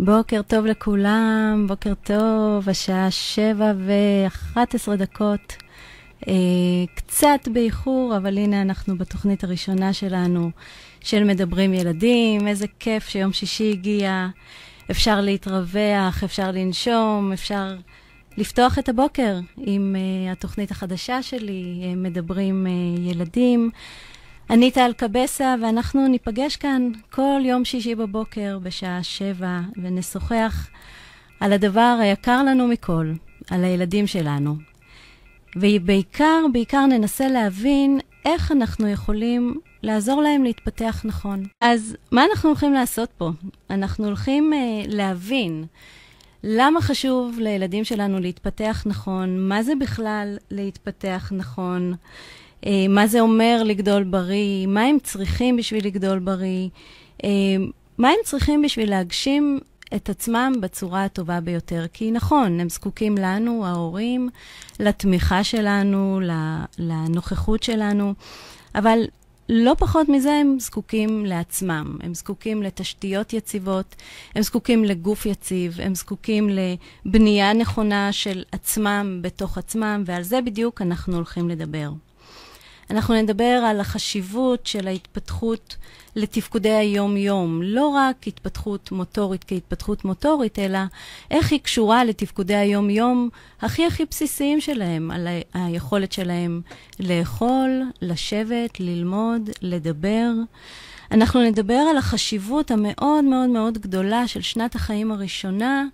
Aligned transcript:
בוקר 0.00 0.42
טוב 0.42 0.66
לכולם, 0.66 1.64
בוקר 1.68 1.92
טוב, 1.94 2.68
השעה 2.68 3.10
שבע 3.10 3.72
ואחת 3.86 4.74
עשרה 4.74 4.96
דקות. 4.96 5.56
אה, 6.28 6.34
קצת 6.94 7.48
באיחור, 7.52 8.16
אבל 8.16 8.38
הנה 8.38 8.62
אנחנו 8.62 8.98
בתוכנית 8.98 9.44
הראשונה 9.44 9.92
שלנו 9.92 10.50
של 11.00 11.24
מדברים 11.24 11.74
ילדים. 11.74 12.48
איזה 12.48 12.66
כיף 12.78 13.08
שיום 13.08 13.32
שישי 13.32 13.72
הגיע. 13.72 14.28
אפשר 14.90 15.20
להתרווח, 15.20 16.24
אפשר 16.24 16.50
לנשום, 16.50 17.30
אפשר 17.32 17.76
לפתוח 18.36 18.78
את 18.78 18.88
הבוקר 18.88 19.38
עם 19.56 19.96
uh, 19.96 20.32
התוכנית 20.32 20.70
החדשה 20.70 21.22
שלי, 21.22 21.80
uh, 21.80 21.96
מדברים 21.96 22.66
uh, 22.66 23.00
ילדים. 23.10 23.70
אני 24.50 24.70
טל 24.70 24.92
קבסה, 24.96 25.54
ואנחנו 25.62 26.08
ניפגש 26.08 26.56
כאן 26.56 26.90
כל 27.10 27.40
יום 27.44 27.64
שישי 27.64 27.94
בבוקר 27.94 28.58
בשעה 28.62 29.02
שבע, 29.02 29.60
ונשוחח 29.82 30.68
על 31.40 31.52
הדבר 31.52 31.98
היקר 32.00 32.42
לנו 32.42 32.68
מכל, 32.68 33.12
על 33.50 33.64
הילדים 33.64 34.06
שלנו. 34.06 34.56
ובעיקר, 35.56 36.44
בעיקר 36.52 36.86
ננסה 36.86 37.28
להבין 37.28 38.00
איך 38.24 38.52
אנחנו 38.52 38.88
יכולים 38.88 39.60
לעזור 39.82 40.22
להם 40.22 40.44
להתפתח 40.44 41.02
נכון. 41.04 41.44
אז 41.60 41.96
מה 42.12 42.24
אנחנו 42.30 42.48
הולכים 42.48 42.72
לעשות 42.72 43.10
פה? 43.18 43.30
אנחנו 43.70 44.06
הולכים 44.06 44.52
uh, 44.52 44.56
להבין 44.94 45.64
למה 46.44 46.80
חשוב 46.80 47.38
לילדים 47.38 47.84
שלנו 47.84 48.18
להתפתח 48.18 48.82
נכון, 48.86 49.48
מה 49.48 49.62
זה 49.62 49.72
בכלל 49.80 50.36
להתפתח 50.50 51.32
נכון, 51.36 51.94
מה 52.88 53.06
זה 53.06 53.20
אומר 53.20 53.62
לגדול 53.64 54.04
בריא, 54.04 54.66
מה 54.66 54.82
הם 54.82 54.98
צריכים 55.02 55.56
בשביל 55.56 55.86
לגדול 55.86 56.18
בריא, 56.18 56.68
uh, 57.22 57.26
מה 57.98 58.08
הם 58.08 58.16
צריכים 58.24 58.62
בשביל 58.62 58.90
להגשים 58.90 59.60
את 59.94 60.08
עצמם 60.08 60.52
בצורה 60.60 61.04
הטובה 61.04 61.40
ביותר. 61.40 61.84
כי 61.92 62.10
נכון, 62.10 62.60
הם 62.60 62.68
זקוקים 62.68 63.18
לנו, 63.18 63.66
ההורים, 63.66 64.28
לתמיכה 64.80 65.44
שלנו, 65.44 66.20
לנוכחות 66.78 67.62
שלנו, 67.62 68.14
אבל 68.74 68.98
לא 69.48 69.74
פחות 69.78 70.08
מזה 70.08 70.32
הם 70.32 70.56
זקוקים 70.60 71.26
לעצמם. 71.26 71.98
הם 72.02 72.14
זקוקים 72.14 72.62
לתשתיות 72.62 73.32
יציבות, 73.32 73.94
הם 74.34 74.42
זקוקים 74.42 74.84
לגוף 74.84 75.26
יציב, 75.26 75.80
הם 75.80 75.94
זקוקים 75.94 76.48
לבנייה 76.48 77.52
נכונה 77.52 78.12
של 78.12 78.42
עצמם 78.52 79.18
בתוך 79.22 79.58
עצמם, 79.58 80.02
ועל 80.06 80.22
זה 80.22 80.40
בדיוק 80.40 80.82
אנחנו 80.82 81.16
הולכים 81.16 81.48
לדבר. 81.48 81.90
אנחנו 82.90 83.14
נדבר 83.14 83.44
על 83.44 83.80
החשיבות 83.80 84.66
של 84.66 84.88
ההתפתחות 84.88 85.76
לתפקודי 86.16 86.70
היום-יום, 86.72 87.62
לא 87.62 87.88
רק 87.88 88.26
התפתחות 88.26 88.92
מוטורית 88.92 89.44
כהתפתחות 89.44 90.04
מוטורית, 90.04 90.58
אלא 90.58 90.78
איך 91.30 91.52
היא 91.52 91.60
קשורה 91.60 92.04
לתפקודי 92.04 92.54
היום-יום 92.54 93.28
הכי 93.60 93.86
הכי 93.86 94.04
בסיסיים 94.10 94.60
שלהם, 94.60 95.10
על 95.10 95.28
היכולת 95.54 96.12
שלהם 96.12 96.60
לאכול, 97.00 97.82
לשבת, 98.02 98.80
ללמוד, 98.80 99.50
לדבר. 99.62 100.30
אנחנו 101.10 101.42
נדבר 101.42 101.82
על 101.90 101.96
החשיבות 101.96 102.70
המאוד 102.70 103.24
מאוד 103.24 103.48
מאוד 103.48 103.78
גדולה 103.78 104.28
של 104.28 104.40
שנת 104.40 104.74
החיים 104.74 105.12
הראשונה 105.12 105.84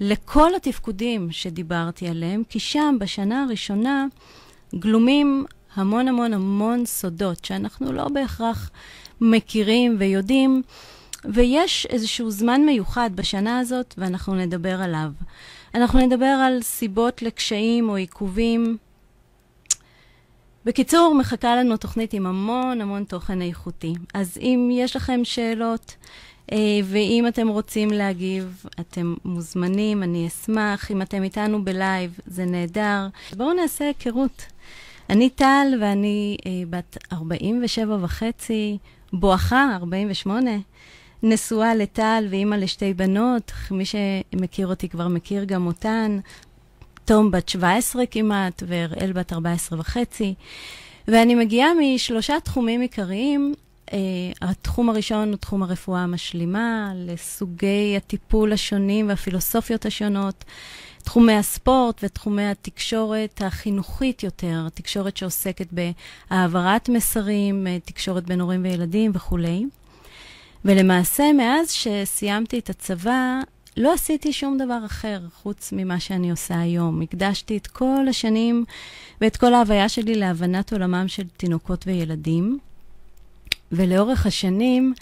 לכל 0.00 0.54
התפקודים 0.54 1.28
שדיברתי 1.30 2.08
עליהם, 2.08 2.42
כי 2.48 2.58
שם, 2.58 2.96
בשנה 3.00 3.42
הראשונה, 3.42 4.06
גלומים 4.74 5.44
המון 5.76 6.08
המון 6.08 6.32
המון 6.32 6.86
סודות 6.86 7.44
שאנחנו 7.44 7.92
לא 7.92 8.08
בהכרח 8.08 8.70
מכירים 9.20 9.96
ויודעים, 9.98 10.62
ויש 11.24 11.86
איזשהו 11.86 12.30
זמן 12.30 12.60
מיוחד 12.60 13.10
בשנה 13.14 13.58
הזאת, 13.58 13.94
ואנחנו 13.98 14.34
נדבר 14.34 14.82
עליו. 14.82 15.10
אנחנו 15.74 16.00
נדבר 16.00 16.26
על 16.46 16.62
סיבות 16.62 17.22
לקשיים 17.22 17.88
או 17.88 17.96
עיכובים. 17.96 18.76
בקיצור, 20.64 21.14
מחכה 21.14 21.56
לנו 21.56 21.76
תוכנית 21.76 22.12
עם 22.12 22.26
המון 22.26 22.80
המון 22.80 23.04
תוכן 23.04 23.42
איכותי. 23.42 23.94
אז 24.14 24.38
אם 24.40 24.68
יש 24.72 24.96
לכם 24.96 25.20
שאלות, 25.24 25.96
אה, 26.52 26.58
ואם 26.84 27.24
אתם 27.28 27.48
רוצים 27.48 27.90
להגיב, 27.90 28.64
אתם 28.80 29.14
מוזמנים, 29.24 30.02
אני 30.02 30.26
אשמח. 30.26 30.90
אם 30.90 31.02
אתם 31.02 31.22
איתנו 31.22 31.64
בלייב, 31.64 32.18
זה 32.26 32.44
נהדר. 32.44 33.06
בואו 33.36 33.52
נעשה 33.52 33.84
היכרות. 33.86 34.51
אני 35.12 35.30
טל, 35.30 35.66
ואני 35.80 36.36
אה, 36.46 36.50
בת 36.70 36.98
47 37.12 37.96
וחצי, 38.00 38.78
בואכה 39.12 39.76
48, 39.76 40.50
נשואה 41.22 41.74
לטל 41.74 42.26
ואימא 42.30 42.54
לשתי 42.54 42.94
בנות, 42.94 43.52
מי 43.70 43.84
שמכיר 43.84 44.66
אותי 44.66 44.88
כבר 44.88 45.08
מכיר 45.08 45.44
גם 45.44 45.66
אותן, 45.66 46.18
תום 47.04 47.30
בת 47.30 47.48
17 47.48 48.06
כמעט, 48.06 48.62
ואראל 48.66 49.12
בת 49.12 49.32
14 49.32 49.80
וחצי. 49.80 50.34
ואני 51.08 51.34
מגיעה 51.34 51.70
משלושה 51.80 52.40
תחומים 52.40 52.80
עיקריים. 52.80 53.54
Uh, 53.86 53.94
התחום 54.42 54.90
הראשון 54.90 55.28
הוא 55.28 55.36
תחום 55.36 55.62
הרפואה 55.62 56.00
המשלימה, 56.00 56.92
לסוגי 56.94 57.94
הטיפול 57.96 58.52
השונים 58.52 59.08
והפילוסופיות 59.08 59.86
השונות. 59.86 60.44
תחומי 61.04 61.32
הספורט 61.32 62.00
ותחומי 62.02 62.46
התקשורת 62.46 63.42
החינוכית 63.44 64.22
יותר, 64.22 64.68
תקשורת 64.74 65.16
שעוסקת 65.16 65.66
בהעברת 66.30 66.88
מסרים, 66.88 67.66
אה, 67.66 67.78
תקשורת 67.84 68.24
בין 68.24 68.40
הורים 68.40 68.62
וילדים 68.64 69.10
וכולי. 69.14 69.64
ולמעשה, 70.64 71.32
מאז 71.32 71.70
שסיימתי 71.70 72.58
את 72.58 72.70
הצבא, 72.70 73.40
לא 73.76 73.92
עשיתי 73.92 74.32
שום 74.32 74.58
דבר 74.58 74.78
אחר 74.86 75.20
חוץ 75.42 75.72
ממה 75.76 76.00
שאני 76.00 76.30
עושה 76.30 76.60
היום. 76.60 77.02
הקדשתי 77.02 77.56
את 77.56 77.66
כל 77.66 78.06
השנים 78.10 78.64
ואת 79.20 79.36
כל 79.36 79.54
ההוויה 79.54 79.88
שלי 79.88 80.14
להבנת 80.14 80.72
עולמם 80.72 81.04
של 81.08 81.22
תינוקות 81.36 81.86
וילדים. 81.86 82.58
ולאורך 83.72 84.26
השנים, 84.26 84.94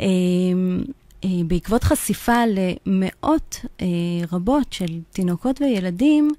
אה, 0.00 0.06
בעקבות 1.46 1.84
חשיפה 1.84 2.42
למאות 2.46 3.60
אה, 3.80 3.86
רבות 4.32 4.72
של 4.72 5.00
תינוקות 5.10 5.60
וילדים 5.60 6.30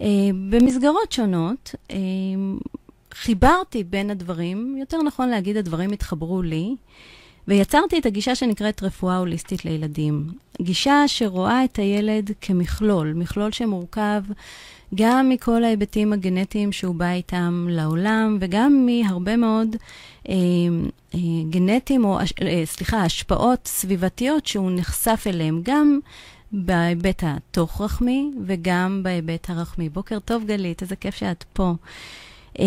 אה, 0.00 0.06
במסגרות 0.50 1.12
שונות, 1.12 1.74
חיברתי 3.14 3.84
בין 3.84 4.10
הדברים, 4.10 4.76
יותר 4.76 5.02
נכון 5.02 5.28
להגיד, 5.28 5.56
הדברים 5.56 5.92
התחברו 5.92 6.42
לי, 6.42 6.76
ויצרתי 7.48 7.98
את 7.98 8.06
הגישה 8.06 8.34
שנקראת 8.34 8.82
רפואה 8.82 9.16
הוליסטית 9.16 9.64
לילדים. 9.64 10.26
גישה 10.62 11.04
שרואה 11.06 11.64
את 11.64 11.76
הילד 11.76 12.30
כמכלול, 12.40 13.12
מכלול 13.12 13.52
שמורכב 13.52 14.22
גם 14.94 15.28
מכל 15.28 15.64
ההיבטים 15.64 16.12
הגנטיים 16.12 16.72
שהוא 16.72 16.94
בא 16.94 17.10
איתם 17.10 17.66
לעולם, 17.70 18.38
וגם 18.40 18.86
מהרבה 18.86 19.36
מאוד 19.36 19.76
אה, 20.28 20.34
אה, 21.14 21.18
גנטיים, 21.50 22.04
או, 22.04 22.18
אה, 22.18 22.62
סליחה, 22.64 23.02
השפעות 23.02 23.66
סביבתיות 23.66 24.46
שהוא 24.46 24.70
נחשף 24.74 25.24
אליהם, 25.26 25.60
גם 25.62 25.98
בהיבט 26.52 27.22
התוך-רחמי 27.26 28.30
וגם 28.46 29.00
בהיבט 29.02 29.50
הרחמי. 29.50 29.88
בוקר 29.88 30.18
טוב, 30.18 30.44
גלית, 30.46 30.82
איזה 30.82 30.96
כיף 30.96 31.14
שאת 31.14 31.44
פה. 31.52 31.72
אה, 32.60 32.66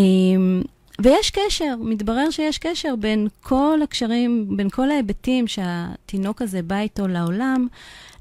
ויש 1.02 1.30
קשר, 1.30 1.74
מתברר 1.80 2.30
שיש 2.30 2.58
קשר 2.58 2.96
בין 2.96 3.28
כל 3.42 3.80
הקשרים, 3.82 4.56
בין 4.56 4.70
כל 4.70 4.90
ההיבטים 4.90 5.46
שהתינוק 5.46 6.42
הזה 6.42 6.62
בא 6.62 6.78
איתו 6.78 7.08
לעולם, 7.08 7.66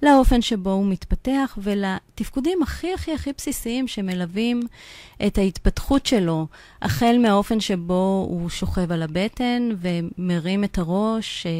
לאופן 0.03 0.41
שבו 0.41 0.69
הוא 0.71 0.85
מתפתח 0.85 1.57
ולתפקודים 1.57 2.63
הכי 2.63 2.93
הכי 2.93 3.13
הכי 3.13 3.31
בסיסיים 3.37 3.87
שמלווים 3.87 4.61
את 5.27 5.37
ההתפתחות 5.37 6.05
שלו, 6.05 6.47
החל 6.81 7.15
מהאופן 7.21 7.59
שבו 7.59 8.27
הוא 8.29 8.49
שוכב 8.49 8.91
על 8.91 9.03
הבטן 9.03 9.69
ומרים 9.79 10.63
את 10.63 10.77
הראש 10.77 11.45
אה, 11.45 11.51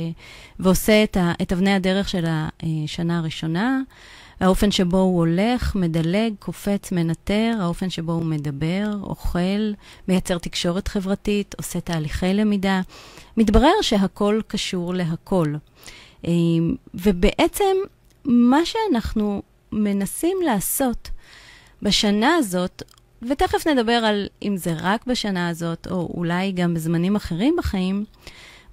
ועושה 0.60 1.04
את 1.42 1.52
אבני 1.52 1.74
הדרך 1.74 2.10
של 2.10 2.26
השנה 2.28 3.18
הראשונה. 3.18 3.82
האופן 4.44 4.72
שבו 4.72 4.98
הוא 4.98 5.18
הולך, 5.20 5.76
מדלג, 5.76 6.34
קופץ, 6.40 6.92
מנטר, 6.92 7.58
האופן 7.60 7.90
שבו 7.90 8.12
הוא 8.12 8.26
מדבר, 8.26 8.86
אוכל, 9.04 9.72
מייצר 10.08 10.38
תקשורת 10.38 10.88
חברתית, 10.88 11.56
עושה 11.58 11.80
תהליכי 11.80 12.34
למידה. 12.34 12.82
מתברר 13.38 13.82
שהכל 13.82 14.42
קשור 14.48 14.94
להכל. 14.94 15.54
אה, 16.26 16.32
ובעצם 16.94 17.76
מה 18.26 18.60
שאנחנו 18.66 19.42
מנסים 19.72 20.38
לעשות 20.46 21.10
בשנה 21.82 22.36
הזאת, 22.36 22.84
ותכף 23.30 23.68
נדבר 23.68 23.92
על 24.06 24.28
אם 24.42 24.58
זה 24.58 24.74
רק 24.82 25.08
בשנה 25.08 25.50
הזאת, 25.50 25.88
או 25.92 26.14
אולי 26.14 26.52
גם 26.52 26.74
בזמנים 26.74 27.16
אחרים 27.16 27.56
בחיים, 27.58 28.06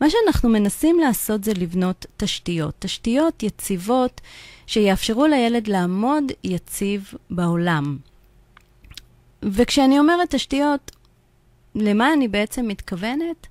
מה 0.01 0.07
שאנחנו 0.11 0.49
מנסים 0.49 0.99
לעשות 0.99 1.45
זה 1.45 1.53
לבנות 1.55 2.07
תשתיות. 2.17 2.75
תשתיות 2.79 3.43
יציבות 3.43 4.21
שיאפשרו 4.71 5.27
לילד 5.27 5.69
לעמוד 5.69 6.25
יציב 6.45 7.13
בעולם. 7.31 7.99
וכשאני 9.43 9.99
אומרת 9.99 10.35
תשתיות, 10.35 10.91
למה 11.75 12.13
אני 12.13 12.29
בעצם 12.29 12.69
מתכוונת? 12.69 13.47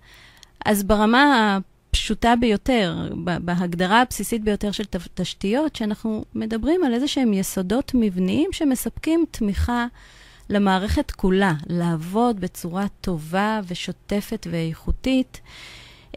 אז 0.66 0.83
ברמה 0.83 1.57
הפשוטה 1.89 2.33
ביותר, 2.39 3.10
בהגדרה 3.24 4.01
הבסיסית 4.01 4.44
ביותר 4.44 4.71
של 4.71 4.83
תשתיות, 5.13 5.75
שאנחנו 5.75 6.25
מדברים 6.36 6.83
על 6.83 6.94
איזה 6.94 7.07
שהם 7.07 7.33
יסודות 7.33 7.92
מבניים 7.94 8.50
שמספקים 8.51 9.25
תמיכה 9.31 9.86
למערכת 10.50 11.12
כולה, 11.12 11.54
לעבוד 11.68 12.39
בצורה 12.39 12.86
טובה 13.01 13.60
ושוטפת 13.68 14.48
ואיכותית. 14.51 15.42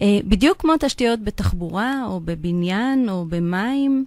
אה, 0.02 0.18
בדיוק 0.24 0.60
כמו 0.60 0.72
תשתיות 0.80 1.20
בתחבורה, 1.24 2.04
או 2.06 2.20
בבניין, 2.20 3.08
או 3.08 3.24
במים. 3.28 4.04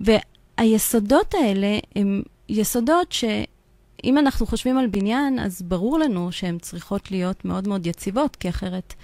והיסודות 0.00 1.34
האלה 1.34 1.78
הם 1.96 2.22
יסודות 2.48 3.12
שאם 3.12 4.18
אנחנו 4.18 4.46
חושבים 4.46 4.78
על 4.78 4.86
בניין, 4.86 5.38
אז 5.38 5.62
ברור 5.62 5.98
לנו 5.98 6.32
שהן 6.32 6.58
צריכות 6.58 7.10
להיות 7.10 7.44
מאוד 7.44 7.68
מאוד 7.68 7.86
יציבות, 7.86 8.36
כי 8.36 8.48
אחרת 8.48 8.94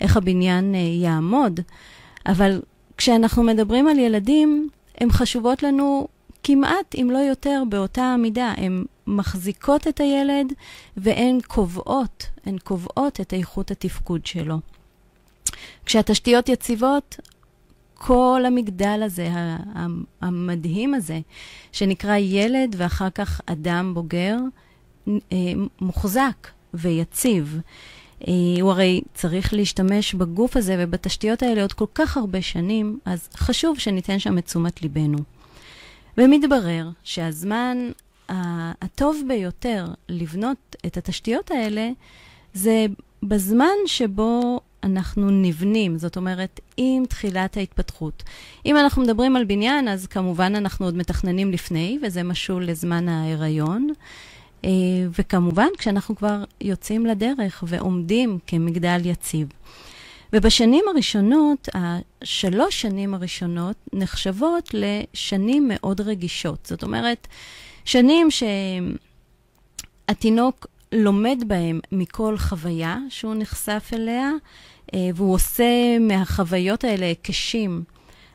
איך 0.00 0.16
הבניין 0.16 0.74
אה, 0.74 0.80
יעמוד. 0.80 1.60
אבל 2.26 2.62
כשאנחנו 2.96 3.42
מדברים 3.42 3.88
על 3.88 3.98
ילדים, 3.98 4.68
הן 5.00 5.10
חשובות 5.10 5.62
לנו 5.62 6.08
כמעט, 6.42 6.94
אם 6.94 7.08
לא 7.12 7.18
יותר, 7.18 7.62
באותה 7.68 8.02
המידה. 8.02 8.54
הן 8.56 8.84
מחזיקות 9.06 9.88
את 9.88 10.00
הילד 10.00 10.52
והן 10.96 11.38
קובעות, 11.46 12.26
הן 12.46 12.58
קובעות 12.58 13.20
את 13.20 13.34
איכות 13.34 13.70
התפקוד 13.70 14.26
שלו. 14.26 14.56
כשהתשתיות 15.86 16.48
יציבות, 16.48 17.16
כל 18.06 18.42
המגדל 18.46 19.00
הזה, 19.04 19.28
המדהים 20.20 20.94
הזה, 20.94 21.20
שנקרא 21.72 22.16
ילד 22.16 22.74
ואחר 22.78 23.10
כך 23.10 23.40
אדם 23.46 23.94
בוגר, 23.94 24.36
אה, 25.08 25.12
מוחזק 25.80 26.48
ויציב. 26.74 27.60
אה, 28.28 28.32
הוא 28.60 28.70
הרי 28.70 29.00
צריך 29.14 29.54
להשתמש 29.54 30.14
בגוף 30.14 30.56
הזה 30.56 30.76
ובתשתיות 30.78 31.42
האלה 31.42 31.62
עוד 31.62 31.72
כל 31.72 31.86
כך 31.94 32.16
הרבה 32.16 32.42
שנים, 32.42 32.98
אז 33.04 33.28
חשוב 33.36 33.78
שניתן 33.78 34.18
שם 34.18 34.38
את 34.38 34.44
תשומת 34.44 34.82
ליבנו. 34.82 35.18
ומתברר 36.18 36.88
שהזמן 37.04 37.78
הטוב 38.28 39.22
ביותר 39.28 39.86
לבנות 40.08 40.76
את 40.86 40.96
התשתיות 40.96 41.50
האלה 41.50 41.90
זה 42.54 42.86
בזמן 43.22 43.76
שבו 43.86 44.60
אנחנו 44.84 45.30
נבנים, 45.30 45.98
זאת 45.98 46.16
אומרת, 46.16 46.60
עם 46.76 47.06
תחילת 47.06 47.56
ההתפתחות. 47.56 48.22
אם 48.66 48.76
אנחנו 48.76 49.02
מדברים 49.02 49.36
על 49.36 49.44
בניין, 49.44 49.88
אז 49.88 50.06
כמובן 50.06 50.54
אנחנו 50.54 50.86
עוד 50.86 50.96
מתכננים 50.96 51.52
לפני, 51.52 51.98
וזה 52.02 52.22
משול 52.22 52.64
לזמן 52.64 53.08
ההיריון. 53.08 53.88
אה, 54.64 54.70
וכמובן, 55.18 55.68
כשאנחנו 55.78 56.16
כבר 56.16 56.44
יוצאים 56.60 57.06
לדרך 57.06 57.64
ועומדים 57.66 58.38
כמגדל 58.46 59.00
יציב. 59.04 59.48
ובשנים 60.32 60.84
הראשונות, 60.90 61.68
השלוש 61.74 62.80
שנים 62.80 63.14
הראשונות 63.14 63.76
נחשבות 63.92 64.70
לשנים 64.72 65.68
מאוד 65.68 66.00
רגישות. 66.00 66.66
זאת 66.66 66.82
אומרת, 66.82 67.28
שנים 67.84 68.28
שהתינוק 70.08 70.66
לומד 70.92 71.44
בהם 71.46 71.80
מכל 71.92 72.38
חוויה 72.38 72.98
שהוא 73.08 73.34
נחשף 73.34 73.90
אליה, 73.92 74.30
והוא 75.14 75.34
עושה 75.34 75.98
מהחוויות 76.00 76.84
האלה 76.84 77.06
היקשים 77.06 77.84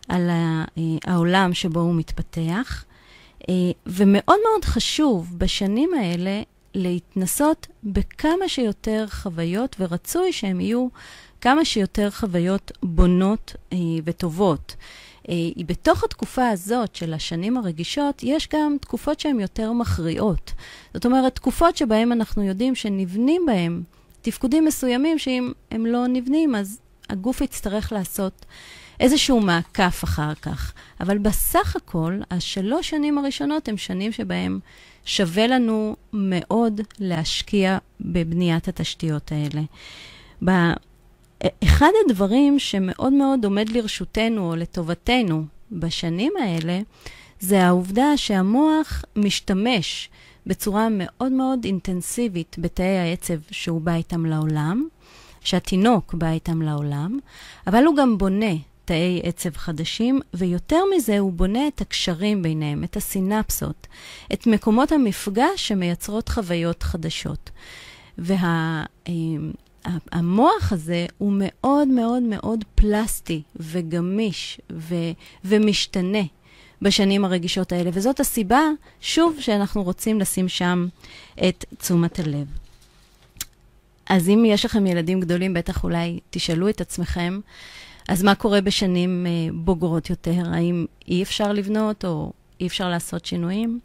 על 0.09 0.29
אה, 0.29 0.63
העולם 1.05 1.53
שבו 1.53 1.79
הוא 1.79 1.95
מתפתח. 1.95 2.85
אה, 3.49 3.53
ומאוד 3.85 4.37
מאוד 4.49 4.65
חשוב 4.65 5.35
בשנים 5.37 5.89
האלה 5.93 6.41
להתנסות 6.73 7.67
בכמה 7.83 8.47
שיותר 8.47 9.05
חוויות, 9.09 9.75
ורצוי 9.79 10.33
שהן 10.33 10.61
יהיו 10.61 10.87
כמה 11.41 11.65
שיותר 11.65 12.11
חוויות 12.11 12.71
בונות 12.83 13.55
וטובות. 14.03 14.75
בתוך 15.65 16.03
התקופה 16.03 16.49
הזאת 16.49 16.95
של 16.95 17.13
השנים 17.13 17.57
הרגישות, 17.57 18.23
יש 18.23 18.47
גם 18.53 18.77
תקופות 18.81 19.19
שהן 19.19 19.39
יותר 19.39 19.71
מכריעות. 19.73 20.51
זאת 20.93 21.05
אומרת, 21.05 21.35
תקופות 21.35 21.77
שבהן 21.77 22.11
אנחנו 22.11 22.43
יודעים 22.43 22.75
שנבנים 22.75 23.41
בהן 23.45 23.83
תפקודים 24.21 24.65
מסוימים 24.65 25.19
שאם 25.19 25.51
הם 25.71 25.85
לא 25.85 26.07
נבנים, 26.07 26.55
אז 26.55 26.79
הגוף 27.09 27.41
יצטרך 27.41 27.91
לעשות 27.91 28.45
איזשהו 28.99 29.39
מעקף 29.41 30.03
אחר 30.03 30.33
כך. 30.33 30.73
אבל 30.99 31.17
בסך 31.17 31.75
הכל, 31.75 32.19
השלוש 32.31 32.89
שנים 32.89 33.17
הראשונות 33.17 33.67
הן 33.67 33.77
שנים 33.77 34.11
שבהן 34.11 34.59
שווה 35.05 35.47
לנו 35.47 35.95
מאוד 36.13 36.81
להשקיע 36.99 37.77
בבניית 38.01 38.67
התשתיות 38.67 39.31
האלה. 39.31 39.61
אחד 41.63 41.91
הדברים 42.05 42.59
שמאוד 42.59 43.13
מאוד 43.13 43.45
עומד 43.45 43.69
לרשותנו 43.69 44.49
או 44.51 44.55
לטובתנו 44.55 45.45
בשנים 45.71 46.33
האלה, 46.41 46.79
זה 47.39 47.65
העובדה 47.65 48.17
שהמוח 48.17 49.03
משתמש 49.15 50.09
בצורה 50.45 50.87
מאוד 50.91 51.31
מאוד 51.31 51.65
אינטנסיבית 51.65 52.55
בתאי 52.59 52.97
העצב 52.97 53.37
שהוא 53.51 53.81
בא 53.81 53.93
איתם 53.93 54.25
לעולם, 54.25 54.87
שהתינוק 55.41 56.13
בא 56.13 56.29
איתם 56.29 56.61
לעולם, 56.61 57.19
אבל 57.67 57.83
הוא 57.83 57.95
גם 57.95 58.17
בונה 58.17 58.55
תאי 58.85 59.21
עצב 59.23 59.57
חדשים, 59.57 60.19
ויותר 60.33 60.79
מזה, 60.95 61.19
הוא 61.19 61.33
בונה 61.33 61.67
את 61.67 61.81
הקשרים 61.81 62.41
ביניהם, 62.41 62.83
את 62.83 62.97
הסינפסות, 62.97 63.87
את 64.33 64.47
מקומות 64.47 64.91
המפגש 64.91 65.67
שמייצרות 65.67 66.29
חוויות 66.29 66.83
חדשות. 66.83 67.49
וה, 68.17 68.83
הזה 70.71 71.05
הוא 71.17 71.33
מאוד 71.35 71.87
מאוד 71.87 72.23
מאוד 72.23 72.65
פלסטי 72.75 73.41
וגמיש 73.55 74.61
ו, 74.71 74.95
ומשתנה. 75.45 76.23
בשנים 76.81 77.25
הרגישות 77.25 77.71
האלה, 77.71 77.89
וזאת 77.93 78.19
הסיבה, 78.19 78.61
שוב, 79.01 79.35
שאנחנו 79.39 79.83
רוצים 79.83 80.19
לשים 80.19 80.49
שם 80.49 80.87
את 81.47 81.65
תשומת 81.77 82.19
הלב. 82.19 82.47
אז 84.09 84.29
אם 84.29 84.43
יש 84.47 84.65
לכם 84.65 84.87
ילדים 84.87 85.19
גדולים, 85.19 85.53
בטח 85.53 85.83
אולי 85.83 86.19
תשאלו 86.29 86.69
את 86.69 86.81
עצמכם, 86.81 87.39
אז 88.07 88.23
מה 88.23 88.35
קורה 88.35 88.61
בשנים 88.61 89.25
uh, 89.25 89.53
בוגרות 89.55 90.09
יותר? 90.09 90.43
האם 90.53 90.85
אי 91.07 91.23
אפשר 91.23 91.53
לבנות 91.53 92.05
או 92.05 92.31
אי 92.61 92.67
אפשר 92.67 92.89
לעשות 92.89 93.25
שינויים? 93.25 93.79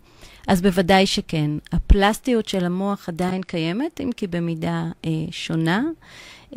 אז 0.46 0.62
בוודאי 0.62 1.06
שכן. 1.06 1.50
הפלסטיות 1.72 2.48
של 2.48 2.64
המוח 2.64 3.08
עדיין 3.08 3.42
קיימת, 3.42 4.00
אם 4.00 4.10
כי 4.16 4.26
במידה 4.26 4.84
uh, 5.02 5.06
שונה, 5.30 5.82
uh, 6.52 6.56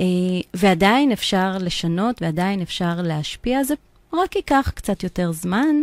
ועדיין 0.54 1.12
אפשר 1.12 1.58
לשנות 1.60 2.22
ועדיין 2.22 2.62
אפשר 2.62 3.02
להשפיע. 3.02 3.64
זה 3.64 3.74
רק 4.14 4.36
ייקח 4.36 4.72
קצת 4.76 5.04
יותר 5.04 5.32
זמן, 5.32 5.76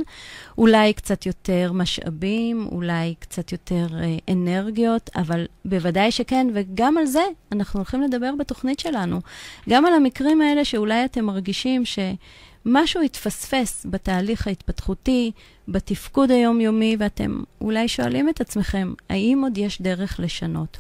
אולי 0.59 0.93
קצת 0.93 1.27
יותר 1.27 1.73
משאבים, 1.73 2.69
אולי 2.73 3.15
קצת 3.19 3.53
יותר 3.53 3.87
אה, 3.93 4.17
אנרגיות, 4.33 5.11
אבל 5.17 5.47
בוודאי 5.65 6.11
שכן, 6.13 6.47
וגם 6.55 6.99
על 6.99 7.07
זה 7.07 7.23
אנחנו 7.53 7.81
הולכים 7.81 8.03
לדבר 8.03 8.31
בתוכנית 8.39 8.79
שלנו. 8.79 9.21
גם 9.69 9.87
על 9.87 9.93
המקרים 9.93 10.41
האלה 10.41 10.65
שאולי 10.65 11.05
אתם 11.05 11.25
מרגישים 11.25 11.83
שמשהו 11.85 13.03
התפספס 13.03 13.87
בתהליך 13.91 14.47
ההתפתחותי, 14.47 15.33
בתפקוד 15.69 16.31
היומיומי, 16.31 16.97
ואתם 16.99 17.43
אולי 17.61 17.89
שואלים 17.89 18.29
את 18.29 18.41
עצמכם, 18.41 18.93
האם 19.09 19.41
עוד 19.43 19.59
יש 19.59 19.83
דרך 19.83 20.21
לשנות? 20.21 20.79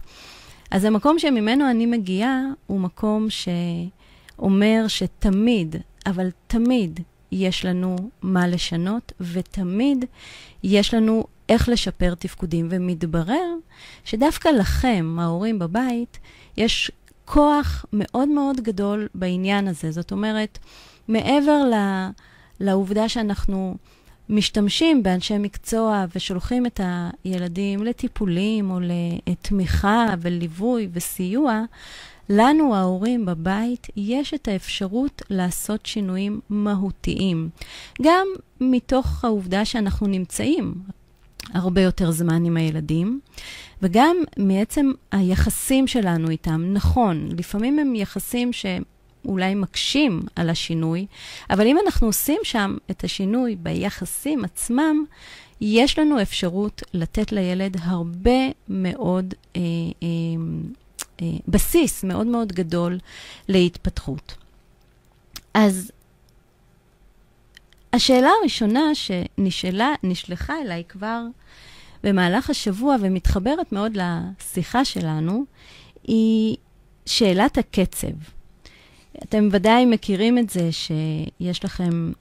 אז 0.70 0.84
המקום 0.84 1.18
שממנו 1.18 1.70
אני 1.70 1.86
מגיעה 1.86 2.40
הוא 2.66 2.80
מקום 2.80 3.26
שאומר 3.30 4.84
שתמיד, 4.88 5.76
אבל 6.06 6.28
תמיד, 6.46 7.00
יש 7.32 7.64
לנו 7.64 7.96
מה 8.22 8.46
לשנות, 8.46 9.12
ותמיד 9.20 10.04
יש 10.62 10.94
לנו 10.94 11.24
איך 11.48 11.68
לשפר 11.68 12.14
תפקודים. 12.14 12.68
ומתברר 12.70 13.54
שדווקא 14.04 14.48
לכם, 14.48 15.16
ההורים 15.20 15.58
בבית, 15.58 16.18
יש 16.56 16.90
כוח 17.24 17.84
מאוד 17.92 18.28
מאוד 18.28 18.60
גדול 18.60 19.08
בעניין 19.14 19.68
הזה. 19.68 19.90
זאת 19.90 20.12
אומרת, 20.12 20.58
מעבר 21.08 21.62
ל, 21.72 21.74
לעובדה 22.60 23.08
שאנחנו 23.08 23.76
משתמשים 24.28 25.02
באנשי 25.02 25.38
מקצוע 25.38 26.04
ושולחים 26.14 26.66
את 26.66 26.80
הילדים 27.24 27.82
לטיפולים 27.82 28.70
או 28.70 28.78
לתמיכה 29.26 30.06
וליווי 30.20 30.88
וסיוע, 30.92 31.62
לנו, 32.28 32.74
ההורים 32.74 33.26
בבית, 33.26 33.86
יש 33.96 34.34
את 34.34 34.48
האפשרות 34.48 35.22
לעשות 35.30 35.86
שינויים 35.86 36.40
מהותיים. 36.50 37.48
גם 38.02 38.26
מתוך 38.60 39.24
העובדה 39.24 39.64
שאנחנו 39.64 40.06
נמצאים 40.06 40.74
הרבה 41.52 41.80
יותר 41.80 42.10
זמן 42.10 42.44
עם 42.44 42.56
הילדים, 42.56 43.20
וגם 43.82 44.16
מעצם 44.38 44.92
היחסים 45.12 45.86
שלנו 45.86 46.30
איתם. 46.30 46.64
נכון, 46.72 47.28
לפעמים 47.38 47.78
הם 47.78 47.94
יחסים 47.94 48.50
שאולי 48.52 49.54
מקשים 49.54 50.22
על 50.36 50.50
השינוי, 50.50 51.06
אבל 51.50 51.66
אם 51.66 51.76
אנחנו 51.86 52.06
עושים 52.06 52.40
שם 52.42 52.76
את 52.90 53.04
השינוי 53.04 53.56
ביחסים 53.56 54.44
עצמם, 54.44 55.04
יש 55.60 55.98
לנו 55.98 56.22
אפשרות 56.22 56.82
לתת 56.94 57.32
לילד 57.32 57.76
הרבה 57.80 58.40
מאוד 58.68 59.34
אה, 59.56 59.60
אה, 60.02 60.08
אה, 61.22 61.26
בסיס 61.48 62.04
מאוד 62.04 62.26
מאוד 62.26 62.52
גדול 62.52 62.98
להתפתחות. 63.48 64.34
אז 65.54 65.92
השאלה 67.92 68.30
הראשונה 68.40 68.94
שנשאלה, 68.94 69.92
נשלחה 70.02 70.54
אליי 70.62 70.82
כבר 70.88 71.22
במהלך 72.02 72.50
השבוע 72.50 72.96
ומתחברת 73.00 73.72
מאוד 73.72 73.96
לשיחה 73.96 74.84
שלנו, 74.84 75.44
היא 76.04 76.56
שאלת 77.06 77.58
הקצב. 77.58 78.06
אתם 79.22 79.48
ודאי 79.52 79.84
מכירים 79.84 80.38
את 80.38 80.50
זה 80.50 80.68
שיש 80.72 81.64
לכם 81.64 82.12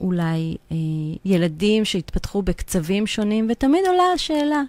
אולי 0.00 0.56
אה, 0.72 0.76
ילדים 1.24 1.84
שהתפתחו 1.84 2.42
בקצבים 2.42 3.06
שונים, 3.06 3.46
ותמיד 3.50 3.86
עולה 3.86 4.12
השאלה, 4.14 4.62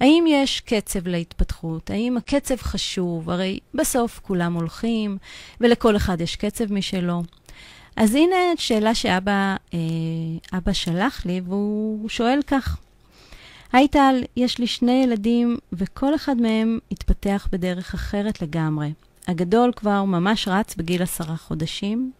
האם 0.00 0.24
יש 0.28 0.60
קצב 0.60 1.08
להתפתחות? 1.08 1.90
האם 1.90 2.16
הקצב 2.16 2.56
חשוב? 2.56 3.30
הרי 3.30 3.58
בסוף 3.74 4.20
כולם 4.22 4.54
הולכים, 4.54 5.18
ולכל 5.60 5.96
אחד 5.96 6.20
יש 6.20 6.36
קצב 6.36 6.72
משלו. 6.72 7.22
אז 7.96 8.14
הנה 8.14 8.36
שאלה 8.56 8.94
שאבא 8.94 9.56
אה, 9.74 10.72
שלח 10.72 11.26
לי, 11.26 11.40
והוא 11.44 12.08
שואל 12.08 12.40
כך: 12.46 12.76
היי 13.72 13.88
טל, 13.88 14.22
יש 14.36 14.58
לי 14.58 14.66
שני 14.66 15.02
ילדים, 15.04 15.56
וכל 15.72 16.14
אחד 16.14 16.36
מהם 16.36 16.78
התפתח 16.90 17.48
בדרך 17.52 17.94
אחרת 17.94 18.42
לגמרי. 18.42 18.92
הגדול 19.28 19.72
כבר 19.76 20.04
ממש 20.04 20.48
רץ 20.48 20.74
בגיל 20.74 21.02
עשרה 21.02 21.36
חודשים, 21.36 22.12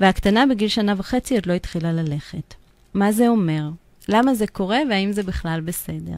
והקטנה 0.00 0.46
בגיל 0.46 0.68
שנה 0.68 0.94
וחצי 0.96 1.34
עוד 1.34 1.46
לא 1.46 1.52
התחילה 1.52 1.92
ללכת. 1.92 2.54
מה 2.94 3.12
זה 3.12 3.28
אומר? 3.28 3.68
למה 4.08 4.34
זה 4.34 4.46
קורה 4.46 4.78
והאם 4.90 5.12
זה 5.12 5.22
בכלל 5.22 5.60
בסדר? 5.60 6.16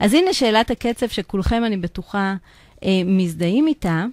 אז 0.00 0.14
הנה 0.14 0.32
שאלת 0.32 0.70
הקצב 0.70 1.08
שכולכם, 1.08 1.62
אני 1.66 1.76
בטוחה, 1.76 2.34
אה, 2.84 3.02
מזדהים 3.04 3.66
איתה, 3.66 4.04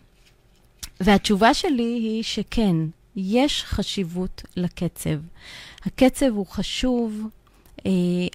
והתשובה 0.99 1.53
שלי 1.53 1.83
היא 1.83 2.23
שכן, 2.23 2.75
יש 3.15 3.63
חשיבות 3.63 4.43
לקצב. 4.55 5.19
הקצב 5.85 6.25
הוא 6.25 6.45
חשוב, 6.45 7.21
אה, 7.85 7.91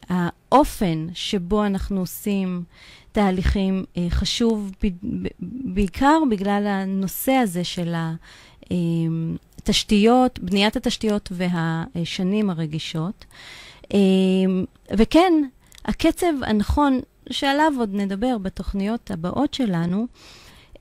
האופן 0.08 1.06
שבו 1.14 1.66
אנחנו 1.66 2.00
עושים 2.00 2.64
תהליכים 3.12 3.84
אה, 3.96 4.06
חשוב 4.10 4.72
ב, 4.82 4.86
ב, 4.86 5.28
בעיקר 5.74 6.18
בגלל 6.30 6.66
הנושא 6.66 7.32
הזה 7.32 7.64
של 7.64 7.94
התשתיות, 8.70 10.38
אה, 10.38 10.46
בניית 10.46 10.76
התשתיות 10.76 11.32
והשנים 11.32 12.50
הרגישות. 12.50 13.24
אה, 13.94 13.98
וכן, 14.96 15.32
הקצב 15.84 16.32
הנכון, 16.42 17.00
שעליו 17.30 17.72
עוד 17.78 17.90
נדבר 17.92 18.38
בתוכניות 18.38 19.10
הבאות 19.10 19.54
שלנו, 19.54 20.06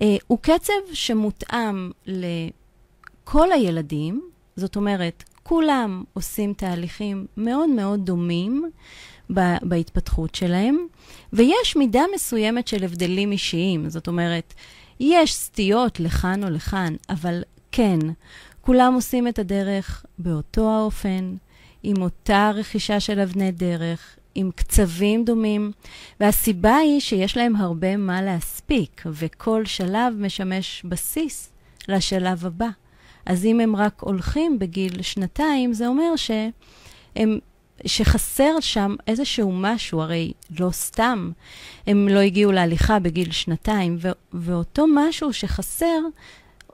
אה, 0.02 0.16
הוא 0.28 0.38
קצב 0.42 0.74
שמותאם 0.94 1.92
לכל 2.06 3.52
הילדים, 3.52 4.22
זאת 4.56 4.76
אומרת, 4.76 5.24
כולם 5.44 6.04
עושים 6.14 6.54
תהליכים 6.54 7.26
מאוד 7.38 7.70
מאוד 7.70 8.06
דומים 8.06 8.70
בהתפתחות 9.62 10.36
שלהם, 10.36 10.78
ויש 11.34 11.76
מידה 11.76 12.04
מסוימת 12.16 12.68
של 12.68 12.84
הבדלים 12.84 13.32
אישיים. 13.32 13.90
זאת 13.90 14.08
אומרת, 14.08 14.54
יש 15.00 15.34
סטיות 15.34 16.00
לכאן 16.00 16.44
או 16.44 16.50
לכאן, 16.50 16.96
אבל 17.10 17.44
כן, 17.72 18.00
כולם 18.62 18.94
עושים 18.94 19.28
את 19.28 19.40
הדרך 19.40 20.06
באותו 20.20 20.70
האופן, 20.70 21.36
עם 21.84 22.02
אותה 22.02 22.52
רכישה 22.56 23.00
של 23.00 23.20
אבני 23.20 23.52
דרך, 23.52 24.16
עם 24.36 24.52
קצבים 24.56 25.26
דומים, 25.26 25.72
והסיבה 26.20 26.76
היא 26.76 27.00
שיש 27.00 27.38
להם 27.38 27.56
הרבה 27.56 27.98
מה 27.98 28.22
להספיק, 28.22 29.04
וכל 29.06 29.66
שלב 29.66 30.14
משמש 30.18 30.82
בסיס 30.86 31.52
לשלב 31.88 32.46
הבא. 32.46 32.68
אז 33.26 33.46
אם 33.46 33.60
הם 33.60 33.76
רק 33.76 34.02
הולכים 34.02 34.60
בגיל 34.60 35.02
שנתיים, 35.02 35.74
זה 35.74 35.88
אומר 35.88 36.16
שהם, 36.16 37.40
שחסר 37.86 38.60
שם 38.60 38.96
איזשהו 39.08 39.52
משהו, 39.52 40.02
הרי 40.02 40.32
לא 40.60 40.72
סתם 40.72 41.32
הם 41.88 42.08
לא 42.08 42.20
הגיעו 42.20 42.52
להליכה 42.52 43.00
בגיל 43.00 43.32
שנתיים, 43.32 43.98
ו- 44.02 44.12
ואותו 44.34 44.86
משהו 44.96 45.34
שחסר 45.34 46.00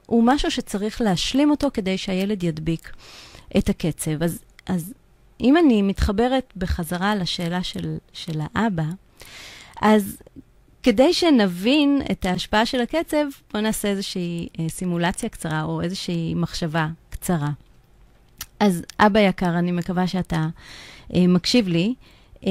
הוא 0.06 0.24
משהו 0.24 0.50
שצריך 0.50 1.00
להשלים 1.00 1.50
אותו 1.50 1.68
כדי 1.74 1.98
שהילד 1.98 2.42
ידביק 2.42 2.92
את 3.58 3.68
הקצב. 3.68 4.22
אז, 4.22 4.42
אז 4.66 4.94
אם 5.40 5.56
אני 5.56 5.82
מתחברת 5.82 6.52
בחזרה 6.56 7.14
לשאלה 7.14 7.62
של, 7.62 7.96
של 8.12 8.40
האבא, 8.40 8.84
אז 9.82 10.18
כדי 10.88 11.12
שנבין 11.12 12.02
את 12.12 12.26
ההשפעה 12.26 12.66
של 12.66 12.80
הקצב, 12.80 13.24
בואו 13.52 13.62
נעשה 13.62 13.88
איזושהי 13.88 14.48
אה, 14.60 14.68
סימולציה 14.68 15.28
קצרה 15.28 15.62
או 15.62 15.82
איזושהי 15.82 16.34
מחשבה 16.34 16.88
קצרה. 17.10 17.48
אז 18.60 18.82
אבא 18.98 19.20
יקר, 19.20 19.58
אני 19.58 19.72
מקווה 19.72 20.06
שאתה 20.06 20.46
אה, 21.14 21.26
מקשיב 21.26 21.68
לי, 21.68 21.94
אה, 22.46 22.50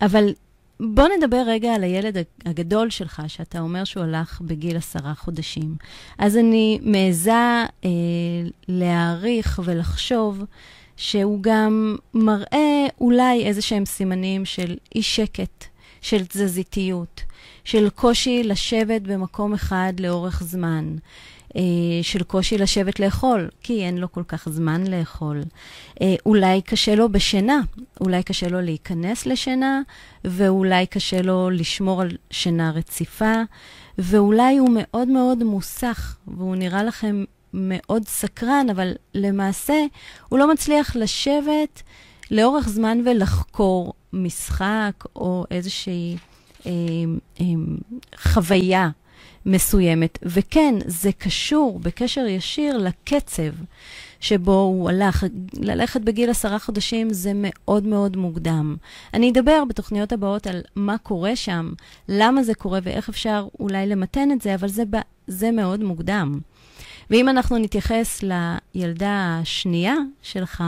אבל 0.00 0.28
בוא 0.80 1.04
נדבר 1.18 1.42
רגע 1.46 1.74
על 1.74 1.84
הילד 1.84 2.16
הגדול 2.46 2.90
שלך, 2.90 3.22
שאתה 3.26 3.60
אומר 3.60 3.84
שהוא 3.84 4.02
הלך 4.02 4.40
בגיל 4.40 4.76
עשרה 4.76 5.14
חודשים. 5.14 5.76
אז 6.18 6.36
אני 6.36 6.78
מעיזה 6.82 7.32
אה, 7.84 7.90
להעריך 8.68 9.60
ולחשוב 9.64 10.44
שהוא 10.96 11.38
גם 11.42 11.96
מראה 12.14 12.86
אולי 13.00 13.44
איזה 13.44 13.62
שהם 13.62 13.84
סימנים 13.84 14.44
של 14.44 14.76
אי 14.94 15.02
שקט, 15.02 15.73
של 16.04 16.26
תזזיתיות, 16.26 17.22
של 17.64 17.88
קושי 17.90 18.42
לשבת 18.42 19.02
במקום 19.02 19.54
אחד 19.54 19.92
לאורך 19.98 20.42
זמן, 20.42 20.96
אה, 21.56 21.62
של 22.02 22.22
קושי 22.22 22.58
לשבת 22.58 23.00
לאכול, 23.00 23.48
כי 23.62 23.84
אין 23.84 23.98
לו 23.98 24.12
כל 24.12 24.22
כך 24.28 24.48
זמן 24.48 24.86
לאכול. 24.86 25.42
אה, 26.02 26.14
אולי 26.26 26.62
קשה 26.62 26.94
לו 26.94 27.08
בשינה, 27.08 27.60
אולי 28.00 28.22
קשה 28.22 28.48
לו 28.48 28.60
להיכנס 28.60 29.26
לשינה, 29.26 29.80
ואולי 30.24 30.86
קשה 30.86 31.22
לו 31.22 31.50
לשמור 31.50 32.02
על 32.02 32.10
שינה 32.30 32.70
רציפה, 32.70 33.34
ואולי 33.98 34.56
הוא 34.56 34.68
מאוד 34.74 35.08
מאוד 35.08 35.44
מוסך, 35.44 36.16
והוא 36.28 36.56
נראה 36.56 36.84
לכם 36.84 37.24
מאוד 37.54 38.08
סקרן, 38.08 38.66
אבל 38.70 38.92
למעשה 39.14 39.84
הוא 40.28 40.38
לא 40.38 40.52
מצליח 40.52 40.96
לשבת 40.96 41.82
לאורך 42.30 42.68
זמן 42.68 42.98
ולחקור 43.04 43.92
משחק 44.12 45.04
או 45.16 45.44
איזושהי 45.50 46.16
אה, 46.66 46.72
אה, 47.40 47.44
חוויה 48.16 48.90
מסוימת. 49.46 50.18
וכן, 50.22 50.74
זה 50.86 51.12
קשור 51.12 51.78
בקשר 51.78 52.26
ישיר 52.26 52.78
לקצב 52.78 53.52
שבו 54.20 54.52
הוא 54.52 54.90
הלך. 54.90 55.24
ללכת 55.54 56.00
בגיל 56.00 56.30
עשרה 56.30 56.58
חודשים 56.58 57.12
זה 57.12 57.32
מאוד 57.34 57.86
מאוד 57.86 58.16
מוקדם. 58.16 58.76
אני 59.14 59.30
אדבר 59.30 59.64
בתוכניות 59.68 60.12
הבאות 60.12 60.46
על 60.46 60.60
מה 60.76 60.98
קורה 60.98 61.36
שם, 61.36 61.72
למה 62.08 62.42
זה 62.42 62.54
קורה 62.54 62.78
ואיך 62.82 63.08
אפשר 63.08 63.48
אולי 63.60 63.86
למתן 63.86 64.28
את 64.32 64.40
זה, 64.40 64.54
אבל 64.54 64.68
זה, 64.68 64.82
זה 65.26 65.50
מאוד 65.50 65.82
מוקדם. 65.84 66.40
ואם 67.10 67.28
אנחנו 67.28 67.58
נתייחס 67.58 68.24
לילדה 68.74 69.38
השנייה 69.40 69.94
שלך, 70.22 70.64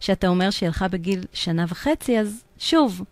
שאתה 0.00 0.28
אומר 0.28 0.50
שהיא 0.50 0.66
הלכה 0.66 0.88
בגיל 0.88 1.24
שנה 1.32 1.64
וחצי, 1.68 2.18
אז 2.18 2.44
שוב, 2.58 3.02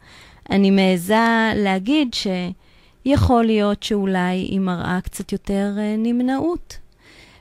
אני 0.50 0.71
מעיזה 0.71 1.52
להגיד 1.57 2.14
שיכול 2.14 3.45
להיות 3.45 3.83
שאולי 3.83 4.37
היא 4.37 4.61
מראה 4.61 5.00
קצת 5.00 5.33
יותר 5.33 5.75
אה, 5.79 5.95
נמנעות, 5.99 6.79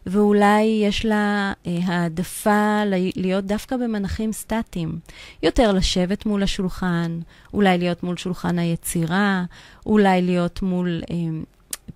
ואולי 0.06 0.64
יש 0.84 1.06
לה 1.06 1.54
אה, 1.68 1.78
העדפה 1.86 2.82
להיות 3.16 3.46
דווקא 3.46 3.78
במנחים 3.78 4.32
סטטיים. 4.32 5.00
יותר 5.44 5.72
לשבת 5.72 6.26
מול 6.26 6.44
השולחן, 6.44 7.20
אולי 7.54 7.78
להיות 7.78 8.04
מול 8.04 8.18
שולחן 8.18 8.60
היצירה, 8.60 9.44
אולי 9.86 10.22
להיות 10.22 10.62
מול 10.62 11.02
אה, 11.12 11.16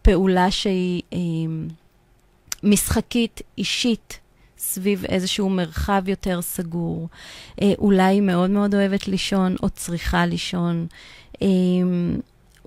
פעולה 0.02 0.52
שהיא... 0.52 1.02
אה, 1.14 1.20
משחקית, 2.64 3.42
אישית, 3.58 4.20
סביב 4.58 5.06
איזשהו 5.06 5.50
מרחב 5.50 6.04
יותר 6.08 6.42
סגור. 6.42 7.10
אה, 7.62 7.74
אולי 7.78 8.04
היא 8.04 8.22
מאוד 8.22 8.50
מאוד 8.50 8.76
אוהבת 8.76 9.08
לישון 9.08 9.56
או 9.64 9.70
צריכה 9.70 10.26
לישון. 10.26 10.88
אה, 11.42 11.48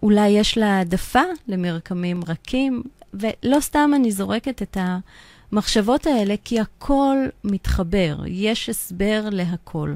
אולי 0.02 0.28
יש 0.28 0.58
לה 0.58 0.76
העדפה 0.76 1.22
למרקמים 1.48 2.20
רכים, 2.26 2.82
ולא 3.14 3.60
סתם 3.60 3.90
אני 3.96 4.12
זורקת 4.12 4.62
את 4.62 4.76
המחשבות 4.80 6.06
האלה, 6.06 6.34
כי 6.44 6.60
הכל 6.60 7.16
מתחבר, 7.44 8.18
יש 8.26 8.68
הסבר 8.68 9.28
להכל. 9.30 9.94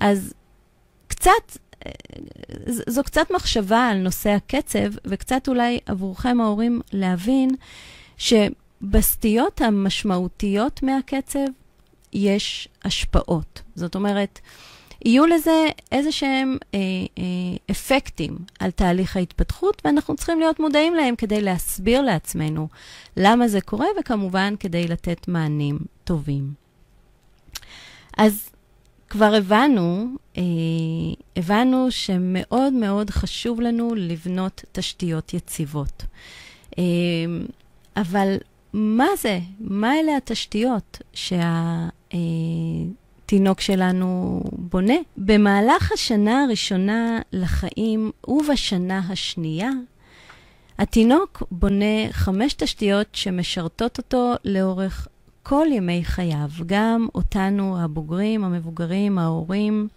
אז 0.00 0.34
קצת, 1.08 1.58
אה, 1.86 1.90
זו 2.66 3.04
קצת 3.04 3.26
מחשבה 3.30 3.88
על 3.88 3.98
נושא 3.98 4.30
הקצב, 4.30 4.88
וקצת 5.04 5.48
אולי 5.48 5.78
עבורכם 5.86 6.40
ההורים 6.40 6.80
להבין 6.92 7.50
ש... 8.16 8.32
בסטיות 8.82 9.60
המשמעותיות 9.60 10.82
מהקצב 10.82 11.38
יש 12.12 12.68
השפעות. 12.84 13.62
זאת 13.74 13.94
אומרת, 13.94 14.40
יהיו 15.04 15.26
לזה 15.26 15.66
איזה 15.92 16.12
שהם 16.12 16.56
אה, 16.74 16.78
אה, 17.18 17.24
אפקטים 17.70 18.38
על 18.60 18.70
תהליך 18.70 19.16
ההתפתחות, 19.16 19.82
ואנחנו 19.84 20.16
צריכים 20.16 20.40
להיות 20.40 20.60
מודעים 20.60 20.94
להם 20.94 21.16
כדי 21.16 21.40
להסביר 21.40 22.02
לעצמנו 22.02 22.68
למה 23.16 23.48
זה 23.48 23.60
קורה, 23.60 23.86
וכמובן 24.00 24.54
כדי 24.60 24.88
לתת 24.88 25.28
מענים 25.28 25.78
טובים. 26.04 26.52
אז 28.18 28.50
כבר 29.08 29.34
הבנו, 29.34 30.06
אה, 30.36 30.42
הבנו 31.36 31.90
שמאוד 31.90 32.72
מאוד 32.72 33.10
חשוב 33.10 33.60
לנו 33.60 33.94
לבנות 33.94 34.64
תשתיות 34.72 35.34
יציבות. 35.34 36.04
אה, 36.78 36.84
אבל 37.96 38.36
מה 38.72 39.06
זה? 39.18 39.38
מה 39.60 40.00
אלה 40.00 40.16
התשתיות 40.16 40.98
שהתינוק 43.22 43.60
שלנו 43.60 44.40
בונה? 44.52 44.94
במהלך 45.16 45.92
השנה 45.92 46.44
הראשונה 46.44 47.20
לחיים 47.32 48.10
ובשנה 48.28 49.02
השנייה, 49.08 49.70
התינוק 50.78 51.42
בונה 51.50 52.12
חמש 52.12 52.54
תשתיות 52.54 53.06
שמשרתות 53.12 53.98
אותו 53.98 54.34
לאורך 54.44 55.08
כל 55.42 55.66
ימי 55.70 56.04
חייו, 56.04 56.48
גם 56.66 57.06
אותנו, 57.14 57.80
הבוגרים, 57.80 58.44
המבוגרים, 58.44 59.18
ההורים, 59.18 59.88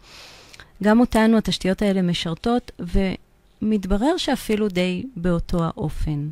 גם 0.83 0.99
אותנו 0.99 1.37
התשתיות 1.37 1.81
האלה 1.81 2.01
משרתות, 2.01 2.71
ומתברר 3.61 4.17
שאפילו 4.17 4.67
די 4.67 5.03
באותו 5.15 5.63
האופן. 5.63 6.27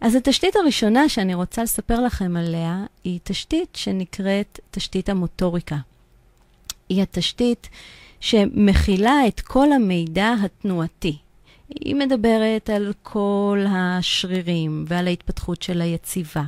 אז 0.00 0.14
התשתית 0.14 0.56
הראשונה 0.56 1.08
שאני 1.08 1.34
רוצה 1.34 1.62
לספר 1.62 2.00
לכם 2.00 2.36
עליה 2.36 2.84
היא 3.04 3.20
תשתית 3.22 3.76
שנקראת 3.76 4.60
תשתית 4.70 5.08
המוטוריקה. 5.08 5.76
היא 6.88 7.02
התשתית 7.02 7.68
שמכילה 8.20 9.26
את 9.28 9.40
כל 9.40 9.72
המידע 9.72 10.34
התנועתי. 10.44 11.16
היא 11.68 11.94
מדברת 11.94 12.70
על 12.70 12.92
כל 13.02 13.64
השרירים 13.68 14.84
ועל 14.88 15.06
ההתפתחות 15.06 15.62
של 15.62 15.80
היציבה, 15.80 16.42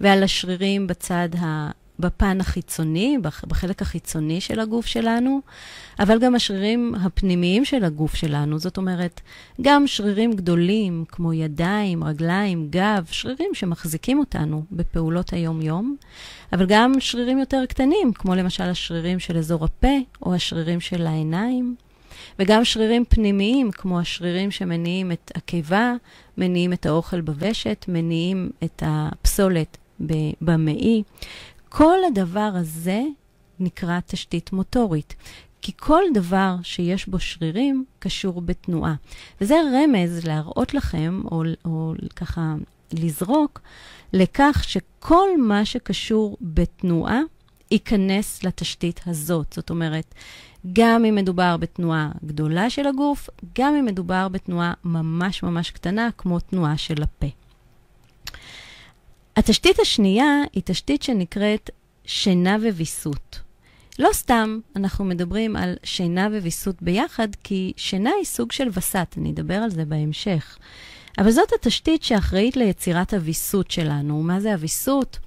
ועל 0.00 0.22
השרירים 0.22 0.86
בצד 0.86 1.28
ה... 1.38 1.70
בפן 1.98 2.40
החיצוני, 2.40 3.18
בחלק 3.46 3.82
החיצוני 3.82 4.40
של 4.40 4.60
הגוף 4.60 4.86
שלנו, 4.86 5.40
אבל 5.98 6.18
גם 6.18 6.34
השרירים 6.34 6.94
הפנימיים 6.94 7.64
של 7.64 7.84
הגוף 7.84 8.14
שלנו. 8.14 8.58
זאת 8.58 8.76
אומרת, 8.76 9.20
גם 9.60 9.86
שרירים 9.86 10.32
גדולים 10.32 11.04
כמו 11.08 11.32
ידיים, 11.32 12.04
רגליים, 12.04 12.66
גב, 12.70 13.06
שרירים 13.10 13.50
שמחזיקים 13.54 14.18
אותנו 14.18 14.62
בפעולות 14.72 15.32
היום-יום, 15.32 15.96
אבל 16.52 16.66
גם 16.66 16.92
שרירים 17.00 17.38
יותר 17.38 17.66
קטנים, 17.68 18.12
כמו 18.14 18.34
למשל 18.34 18.64
השרירים 18.64 19.18
של 19.18 19.36
אזור 19.36 19.64
הפה 19.64 19.96
או 20.22 20.34
השרירים 20.34 20.80
של 20.80 21.06
העיניים. 21.06 21.76
וגם 22.38 22.64
שרירים 22.64 23.04
פנימיים, 23.08 23.70
כמו 23.70 24.00
השרירים 24.00 24.50
שמניעים 24.50 25.12
את 25.12 25.32
הקיבה, 25.34 25.92
מניעים 26.38 26.72
את 26.72 26.86
האוכל 26.86 27.20
בוושת, 27.20 27.84
מניעים 27.88 28.50
את 28.64 28.82
הפסולת 28.86 29.76
במעי. 30.40 31.02
כל 31.76 31.98
הדבר 32.06 32.50
הזה 32.54 33.02
נקרא 33.60 34.00
תשתית 34.06 34.52
מוטורית. 34.52 35.14
כי 35.62 35.72
כל 35.76 36.02
דבר 36.14 36.56
שיש 36.62 37.08
בו 37.08 37.18
שרירים 37.20 37.84
קשור 37.98 38.40
בתנועה. 38.40 38.94
וזה 39.40 39.54
רמז 39.74 40.26
להראות 40.26 40.74
לכם, 40.74 41.22
או, 41.30 41.42
או 41.64 41.94
ככה 42.16 42.54
לזרוק, 42.92 43.60
לכך 44.12 44.64
שכל 44.64 45.40
מה 45.40 45.64
שקשור 45.64 46.36
בתנועה 46.40 47.20
ייכנס 47.70 48.44
לתשתית 48.44 49.00
הזאת. 49.06 49.52
זאת 49.52 49.70
אומרת, 49.70 50.14
גם 50.72 51.04
אם 51.04 51.14
מדובר 51.14 51.56
בתנועה 51.56 52.10
גדולה 52.24 52.70
של 52.70 52.86
הגוף, 52.86 53.30
גם 53.58 53.74
אם 53.74 53.84
מדובר 53.84 54.28
בתנועה 54.28 54.72
ממש 54.84 55.42
ממש 55.42 55.70
קטנה, 55.70 56.08
כמו 56.18 56.40
תנועה 56.40 56.78
של 56.78 57.02
הפה. 57.02 57.45
התשתית 59.36 59.80
השנייה 59.80 60.42
היא 60.52 60.62
תשתית 60.64 61.02
שנקראת 61.02 61.70
שינה 62.04 62.56
וויסות. 62.56 63.40
לא 63.98 64.08
סתם 64.12 64.58
אנחנו 64.76 65.04
מדברים 65.04 65.56
על 65.56 65.76
שינה 65.84 66.26
וויסות 66.26 66.82
ביחד, 66.82 67.28
כי 67.44 67.72
שינה 67.76 68.10
היא 68.18 68.24
סוג 68.24 68.52
של 68.52 68.68
וסת, 68.72 69.14
אני 69.18 69.30
אדבר 69.30 69.54
על 69.54 69.70
זה 69.70 69.84
בהמשך. 69.84 70.58
אבל 71.18 71.30
זאת 71.30 71.52
התשתית 71.60 72.02
שאחראית 72.02 72.56
ליצירת 72.56 73.14
הוויסות 73.14 73.70
שלנו. 73.70 74.22
מה 74.22 74.40
זה 74.40 74.52
הוויסות? 74.52 75.18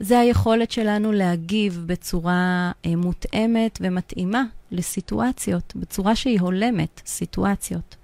זה 0.00 0.18
היכולת 0.18 0.70
שלנו 0.70 1.12
להגיב 1.12 1.82
בצורה 1.86 2.72
אה, 2.86 2.96
מותאמת 2.96 3.78
ומתאימה 3.82 4.42
לסיטואציות, 4.70 5.72
בצורה 5.76 6.16
שהיא 6.16 6.40
הולמת 6.40 7.00
סיטואציות. 7.06 7.96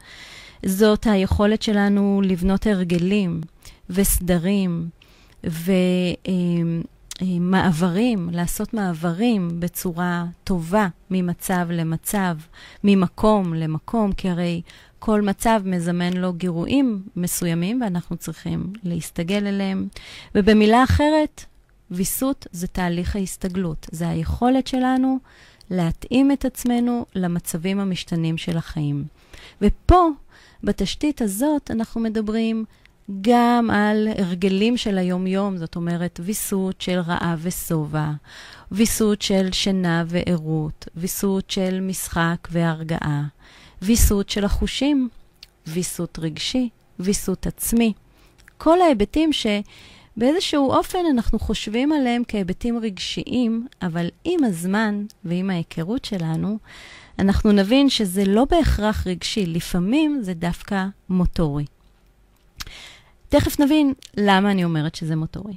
זאת 0.66 1.07
היכולת 1.07 1.62
שלנו 1.62 2.22
לבנות 2.25 2.66
הרגלים 2.66 3.40
וסדרים 3.90 4.88
ומעברים, 7.22 8.31
לעשות 8.33 8.75
מעברים 8.75 9.61
בצורה 9.61 10.25
טובה 10.44 10.88
ממצב 11.11 11.66
למצב, 11.70 12.37
ממקום 12.85 13.55
למקום, 13.55 14.12
כי 14.12 14.31
הרי 14.31 14.62
כל 14.99 15.22
מצב 15.22 15.62
מזמן 15.64 16.12
לו 16.12 16.33
גירויים 16.33 17.03
מסוימים 17.16 17.83
ואנחנו 17.83 18.16
צריכים 18.16 18.72
להסתגל 18.83 19.46
אליהם. 19.46 19.88
ובמילה 20.35 20.85
אחרת, 20.85 21.44
ויסות 21.90 22.46
זה 22.53 22.66
תהליך 22.66 23.16
ההסתגלות, 23.16 23.87
זה 23.92 24.09
היכולת 24.09 24.66
שלנו 24.66 25.18
להתאים 25.70 26.33
את 26.33 26.44
עצמנו 26.44 27.07
למצבים 27.14 27.81
המשתנים 27.81 28.38
של 28.38 28.57
החיים. 28.57 29.05
ופה, 29.62 30.09
בתשתית 30.64 31.22
הזאת, 31.22 31.70
אנחנו 31.70 32.01
מדברים 32.01 32.64
גם 33.21 33.71
על 33.73 34.09
הרגלים 34.19 34.77
של 34.77 34.99
היום-יום, 34.99 35.57
זאת 35.57 35.77
אומרת, 35.77 36.21
ויסות 36.23 36.81
של 36.81 36.99
רעב 36.99 37.38
ושובע, 37.42 38.11
ויסות 38.73 39.23
של 39.23 39.49
שינה 39.53 40.05
וערות, 40.07 40.88
ויסות 40.97 41.51
של 41.51 41.81
משחק 41.81 42.49
והרגעה, 42.51 43.25
ויסות 43.83 44.29
של 44.31 44.45
החושים, 44.45 45.09
ויסות 45.66 46.19
רגשי, 46.19 46.69
ויסות 46.99 47.47
עצמי. 47.47 47.92
כל 48.59 48.81
ההיבטים 48.81 49.31
שבאיזשהו 49.33 50.71
אופן 50.71 50.99
אנחנו 51.11 51.38
חושבים 51.38 51.92
עליהם 51.92 52.23
כהיבטים 52.29 52.79
רגשיים, 52.79 53.66
אבל 53.83 54.09
עם 54.25 54.45
הזמן 54.45 55.05
ועם 55.25 55.51
ההיכרות 55.51 56.05
שלנו, 56.05 56.59
אנחנו 57.19 57.53
נבין 57.53 57.88
שזה 57.88 58.25
לא 58.25 58.45
בהכרח 58.51 59.07
רגשי, 59.07 59.47
לפעמים 59.47 60.19
זה 60.23 60.35
דווקא 60.35 60.87
מוטורי. 61.09 61.64
תכף 63.29 63.61
נבין 63.61 63.93
למה 64.17 64.51
אני 64.51 64.65
אומרת 64.65 64.95
שזה 64.95 65.17
מוטורי. 65.17 65.57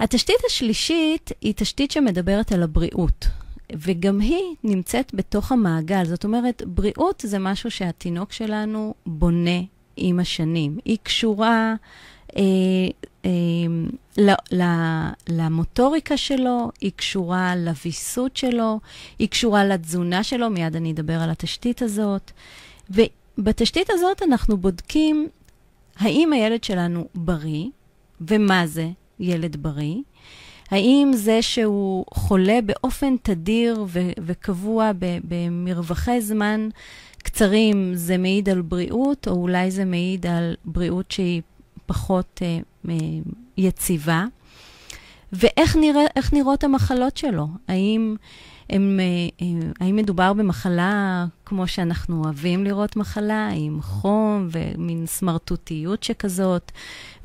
התשתית 0.00 0.36
השלישית 0.46 1.30
היא 1.40 1.54
תשתית 1.56 1.90
שמדברת 1.90 2.52
על 2.52 2.62
הבריאות, 2.62 3.26
וגם 3.72 4.20
היא 4.20 4.54
נמצאת 4.64 5.14
בתוך 5.14 5.52
המעגל. 5.52 6.04
זאת 6.04 6.24
אומרת, 6.24 6.62
בריאות 6.66 7.24
זה 7.26 7.38
משהו 7.38 7.70
שהתינוק 7.70 8.32
שלנו 8.32 8.94
בונה 9.06 9.60
עם 9.96 10.20
השנים. 10.20 10.78
היא 10.84 10.98
קשורה 11.02 11.74
אה, 12.36 12.42
אה, 13.24 13.30
ל, 14.16 14.30
ל, 14.52 14.62
למוטוריקה 15.28 16.16
שלו, 16.16 16.70
היא 16.80 16.92
קשורה 16.96 17.56
לוויסות 17.56 18.36
שלו, 18.36 18.80
היא 19.18 19.28
קשורה 19.28 19.64
לתזונה 19.64 20.22
שלו, 20.22 20.50
מיד 20.50 20.76
אני 20.76 20.92
אדבר 20.92 21.20
על 21.20 21.30
התשתית 21.30 21.82
הזאת. 21.82 22.30
ובתשתית 22.90 23.90
הזאת 23.90 24.22
אנחנו 24.22 24.56
בודקים 24.56 25.28
האם 25.98 26.32
הילד 26.32 26.64
שלנו 26.64 27.08
בריא, 27.14 27.66
ומה 28.20 28.66
זה 28.66 28.88
ילד 29.20 29.56
בריא? 29.56 29.96
האם 30.70 31.10
זה 31.14 31.42
שהוא 31.42 32.04
חולה 32.14 32.58
באופן 32.66 33.16
תדיר 33.22 33.84
ו- 33.88 34.10
וקבוע 34.24 34.90
במרווחי 35.28 36.20
זמן 36.20 36.68
קצרים, 37.18 37.94
זה 37.94 38.18
מעיד 38.18 38.48
על 38.48 38.62
בריאות, 38.62 39.28
או 39.28 39.32
אולי 39.32 39.70
זה 39.70 39.84
מעיד 39.84 40.26
על 40.26 40.54
בריאות 40.64 41.10
שהיא 41.10 41.42
פחות 41.86 42.42
uh, 42.86 42.90
יציבה? 43.56 44.24
ואיך 45.32 45.76
נראה, 45.76 46.04
נראות 46.32 46.64
המחלות 46.64 47.16
שלו? 47.16 47.46
האם... 47.68 48.16
הם, 48.70 49.00
אה, 49.00 49.46
אה, 49.46 49.70
האם 49.80 49.96
מדובר 49.96 50.32
במחלה 50.32 51.26
כמו 51.46 51.66
שאנחנו 51.66 52.24
אוהבים 52.24 52.64
לראות 52.64 52.96
מחלה, 52.96 53.48
עם 53.54 53.82
חום 53.82 54.48
ומין 54.50 55.06
סמרטוטיות 55.06 56.02
שכזאת, 56.02 56.72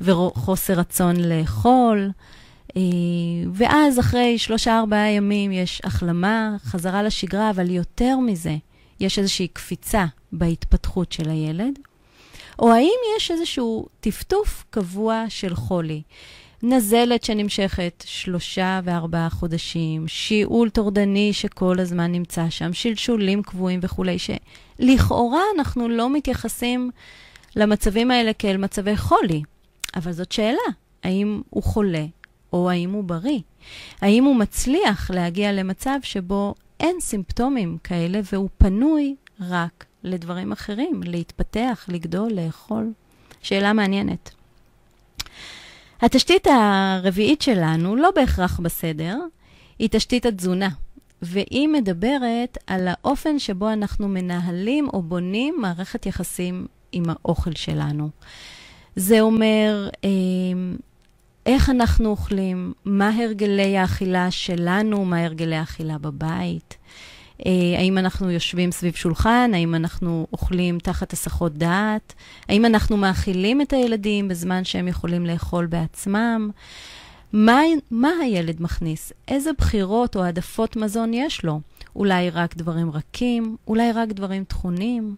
וחוסר 0.00 0.72
רצון 0.72 1.16
לאכול? 1.16 2.10
אה, 2.76 2.82
ואז 3.52 3.98
אחרי 3.98 4.38
שלושה-ארבעה 4.38 5.10
ימים 5.10 5.52
יש 5.52 5.80
החלמה, 5.84 6.56
חזרה 6.64 7.02
לשגרה, 7.02 7.50
אבל 7.50 7.70
יותר 7.70 8.18
מזה, 8.18 8.56
יש 9.00 9.18
איזושהי 9.18 9.48
קפיצה 9.48 10.06
בהתפתחות 10.32 11.12
של 11.12 11.30
הילד? 11.30 11.78
או 12.58 12.72
האם 12.72 12.98
יש 13.16 13.30
איזשהו 13.30 13.86
טפטוף 14.00 14.64
קבוע 14.70 15.24
של 15.28 15.54
חולי? 15.54 16.02
נזלת 16.62 17.24
שנמשכת 17.24 18.04
שלושה 18.06 18.80
וארבעה 18.84 19.30
חודשים, 19.30 20.08
שיעול 20.08 20.70
טורדני 20.70 21.32
שכל 21.32 21.80
הזמן 21.80 22.12
נמצא 22.12 22.50
שם, 22.50 22.72
שלשולים 22.72 23.42
קבועים 23.42 23.80
וכולי, 23.82 24.16
שלכאורה 24.18 25.42
אנחנו 25.58 25.88
לא 25.88 26.10
מתייחסים 26.10 26.90
למצבים 27.56 28.10
האלה 28.10 28.32
כאל 28.32 28.56
מצבי 28.56 28.96
חולי. 28.96 29.42
אבל 29.96 30.12
זאת 30.12 30.32
שאלה, 30.32 30.68
האם 31.02 31.42
הוא 31.50 31.62
חולה 31.62 32.04
או 32.52 32.70
האם 32.70 32.90
הוא 32.90 33.04
בריא? 33.04 33.40
האם 34.00 34.24
הוא 34.24 34.36
מצליח 34.36 35.10
להגיע 35.10 35.52
למצב 35.52 35.98
שבו 36.02 36.54
אין 36.80 36.96
סימפטומים 37.00 37.78
כאלה 37.84 38.20
והוא 38.32 38.48
פנוי 38.58 39.14
רק 39.40 39.84
לדברים 40.04 40.52
אחרים, 40.52 41.00
להתפתח, 41.04 41.84
לגדול, 41.88 42.32
לאכול? 42.32 42.92
שאלה 43.42 43.72
מעניינת. 43.72 44.39
התשתית 46.02 46.46
הרביעית 46.46 47.42
שלנו, 47.42 47.96
לא 47.96 48.10
בהכרח 48.14 48.60
בסדר, 48.60 49.18
היא 49.78 49.88
תשתית 49.92 50.26
התזונה. 50.26 50.68
והיא 51.22 51.68
מדברת 51.68 52.58
על 52.66 52.88
האופן 52.88 53.38
שבו 53.38 53.72
אנחנו 53.72 54.08
מנהלים 54.08 54.88
או 54.92 55.02
בונים 55.02 55.56
מערכת 55.60 56.06
יחסים 56.06 56.66
עם 56.92 57.02
האוכל 57.08 57.52
שלנו. 57.54 58.08
זה 58.96 59.20
אומר 59.20 59.88
אה, 60.04 60.10
איך 61.46 61.70
אנחנו 61.70 62.08
אוכלים, 62.08 62.72
מה 62.84 63.10
הרגלי 63.16 63.78
האכילה 63.78 64.30
שלנו, 64.30 65.04
מה 65.04 65.24
הרגלי 65.24 65.56
האכילה 65.56 65.98
בבית, 65.98 66.76
האם 67.78 67.98
אנחנו 67.98 68.30
יושבים 68.30 68.72
סביב 68.72 68.94
שולחן, 68.94 69.50
האם 69.54 69.74
אנחנו 69.74 70.26
אוכלים 70.32 70.78
תחת 70.78 71.12
הסחות 71.12 71.52
דעת, 71.52 72.14
האם 72.48 72.64
אנחנו 72.66 72.96
מאכילים 72.96 73.60
את 73.60 73.72
הילדים 73.72 74.28
בזמן 74.28 74.64
שהם 74.64 74.88
יכולים 74.88 75.26
לאכול 75.26 75.66
בעצמם. 75.66 76.50
מה, 77.32 77.60
מה 77.90 78.10
הילד 78.22 78.62
מכניס? 78.62 79.12
איזה 79.28 79.50
בחירות 79.58 80.16
או 80.16 80.24
העדפות 80.24 80.76
מזון 80.76 81.14
יש 81.14 81.44
לו? 81.44 81.60
אולי 81.96 82.30
רק 82.30 82.56
דברים 82.56 82.90
רכים? 82.90 83.56
אולי 83.68 83.92
רק 83.92 84.08
דברים 84.08 84.44
טחונים? 84.44 85.16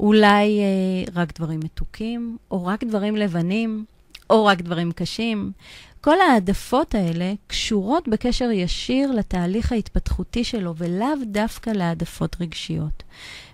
אולי 0.00 0.60
אה, 0.60 1.12
רק 1.14 1.38
דברים 1.38 1.60
מתוקים? 1.64 2.36
או 2.50 2.66
רק 2.66 2.84
דברים 2.84 3.16
לבנים? 3.16 3.84
או 4.30 4.44
רק 4.44 4.60
דברים 4.60 4.92
קשים? 4.92 5.52
כל 6.00 6.20
העדפות 6.20 6.94
האלה 6.94 7.32
קשורות 7.46 8.08
בקשר 8.08 8.50
ישיר 8.50 9.12
לתהליך 9.12 9.72
ההתפתחותי 9.72 10.44
שלו, 10.44 10.74
ולאו 10.76 11.08
דווקא 11.26 11.70
להעדפות 11.70 12.36
רגשיות. 12.40 13.02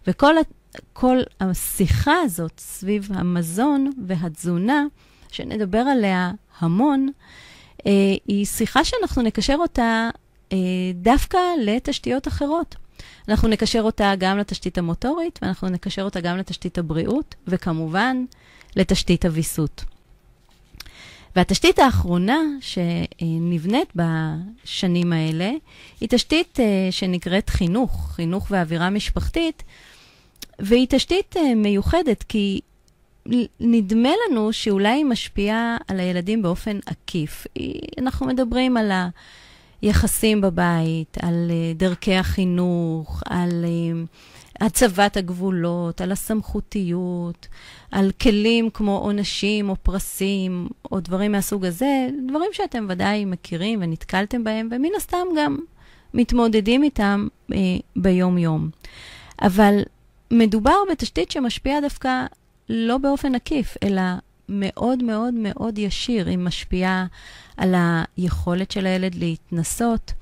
וכל 0.07 0.35
כל 0.93 1.19
השיחה 1.41 2.15
הזאת 2.25 2.53
סביב 2.59 3.09
המזון 3.15 3.93
והתזונה, 4.07 4.85
שנדבר 5.31 5.79
עליה 5.79 6.31
המון, 6.59 7.09
אה, 7.87 7.93
היא 8.27 8.47
שיחה 8.47 8.85
שאנחנו 8.85 9.23
נקשר 9.23 9.57
אותה 9.59 10.11
אה, 10.53 10.59
דווקא 10.95 11.39
לתשתיות 11.63 12.29
אחרות. 12.29 12.77
אנחנו 13.29 13.49
נקשר 13.49 13.81
אותה 13.81 14.13
גם 14.19 14.39
לתשתית 14.39 14.79
המוטורית, 14.79 15.39
ואנחנו 15.43 15.69
נקשר 15.69 16.03
אותה 16.03 16.21
גם 16.21 16.37
לתשתית 16.37 16.79
הבריאות, 16.79 17.35
וכמובן, 17.47 18.25
לתשתית 18.77 19.25
הוויסות. 19.25 19.85
והתשתית 21.37 21.79
האחרונה 21.79 22.41
שנבנית 22.61 23.93
בשנים 23.97 25.13
האלה, 25.13 25.51
היא 26.01 26.09
תשתית 26.09 26.61
אה, 26.61 26.89
שנקראת 26.91 27.51
חינוך, 27.51 28.13
חינוך 28.15 28.47
ואווירה 28.51 28.91
משפחתית, 28.91 29.63
והיא 30.59 30.87
תשתית 30.91 31.37
מיוחדת, 31.57 32.23
כי 32.23 32.61
נדמה 33.61 34.09
לנו 34.29 34.53
שאולי 34.53 34.89
היא 34.89 35.05
משפיעה 35.05 35.77
על 35.89 36.01
הילדים 36.01 36.43
באופן 36.43 36.79
עקיף. 36.87 37.47
אנחנו 37.99 38.27
מדברים 38.27 38.77
על 38.77 38.93
היחסים 39.83 40.41
בבית, 40.41 41.19
על 41.23 41.51
אה, 41.51 41.73
דרכי 41.75 42.15
החינוך, 42.15 43.23
על 43.27 43.65
אה, 43.65 44.05
הצבת 44.61 45.17
הגבולות, 45.17 46.01
על 46.01 46.13
הסמכותיות, 46.13 47.49
על 47.91 48.11
כלים 48.21 48.71
כמו 48.71 48.99
עונשים 48.99 49.69
או 49.69 49.77
פרסים 49.83 50.69
או 50.93 51.01
דברים 51.01 51.33
מהסוג 51.33 51.65
הזה, 51.65 52.09
דברים 52.29 52.51
שאתם 52.53 52.87
ודאי 52.89 53.25
מכירים 53.25 53.79
ונתקלתם 53.83 54.45
בהם, 54.45 54.69
ומן 54.71 54.89
הסתם 54.97 55.27
גם 55.39 55.59
מתמודדים 56.15 56.83
איתם 56.83 57.27
אה, 57.53 57.59
ביום-יום. 57.97 58.71
אבל 59.43 59.83
מדובר 60.31 60.77
בתשתית 60.91 61.31
שמשפיעה 61.31 61.81
דווקא 61.81 62.27
לא 62.69 62.99
באופן 62.99 63.35
עקיף, 63.35 63.77
אלא 63.83 64.03
מאוד 64.49 65.03
מאוד 65.03 65.35
מאוד 65.35 65.79
ישיר. 65.79 66.29
היא 66.29 66.39
משפיעה 66.39 67.07
על 67.57 67.75
היכולת 68.17 68.71
של 68.71 68.87
הילד 68.87 69.15
להתנסות, 69.15 70.13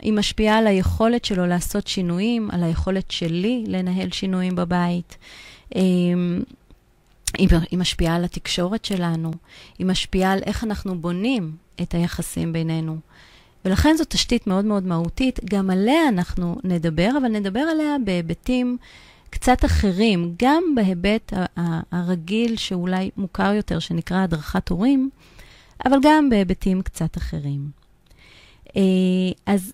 היא 0.00 0.12
משפיעה 0.12 0.58
על 0.58 0.66
היכולת 0.66 1.24
שלו 1.24 1.46
לעשות 1.46 1.86
שינויים, 1.86 2.50
על 2.50 2.62
היכולת 2.62 3.10
שלי 3.10 3.64
לנהל 3.66 4.10
שינויים 4.10 4.56
בבית. 4.56 5.16
אמ, 5.74 6.42
היא 7.38 7.78
משפיעה 7.78 8.16
על 8.16 8.24
התקשורת 8.24 8.84
שלנו, 8.84 9.30
היא 9.78 9.86
משפיעה 9.86 10.32
על 10.32 10.38
איך 10.46 10.64
אנחנו 10.64 10.98
בונים 10.98 11.56
את 11.82 11.94
היחסים 11.94 12.52
בינינו. 12.52 12.96
ולכן 13.64 13.96
זו 13.96 14.04
תשתית 14.08 14.46
מאוד 14.46 14.64
מאוד 14.64 14.86
מהותית, 14.86 15.40
גם 15.44 15.70
עליה 15.70 16.08
אנחנו 16.08 16.56
נדבר, 16.64 17.10
אבל 17.18 17.28
נדבר 17.28 17.60
עליה 17.60 17.96
בהיבטים 18.04 18.76
קצת 19.30 19.64
אחרים, 19.64 20.34
גם 20.42 20.62
בהיבט 20.74 21.32
הרגיל 21.92 22.56
שאולי 22.56 23.10
מוכר 23.16 23.52
יותר, 23.52 23.78
שנקרא 23.78 24.16
הדרכת 24.22 24.68
הורים, 24.68 25.10
אבל 25.84 25.98
גם 26.02 26.30
בהיבטים 26.30 26.82
קצת 26.82 27.16
אחרים. 27.16 27.70
אה, 28.76 28.82
אז 29.46 29.72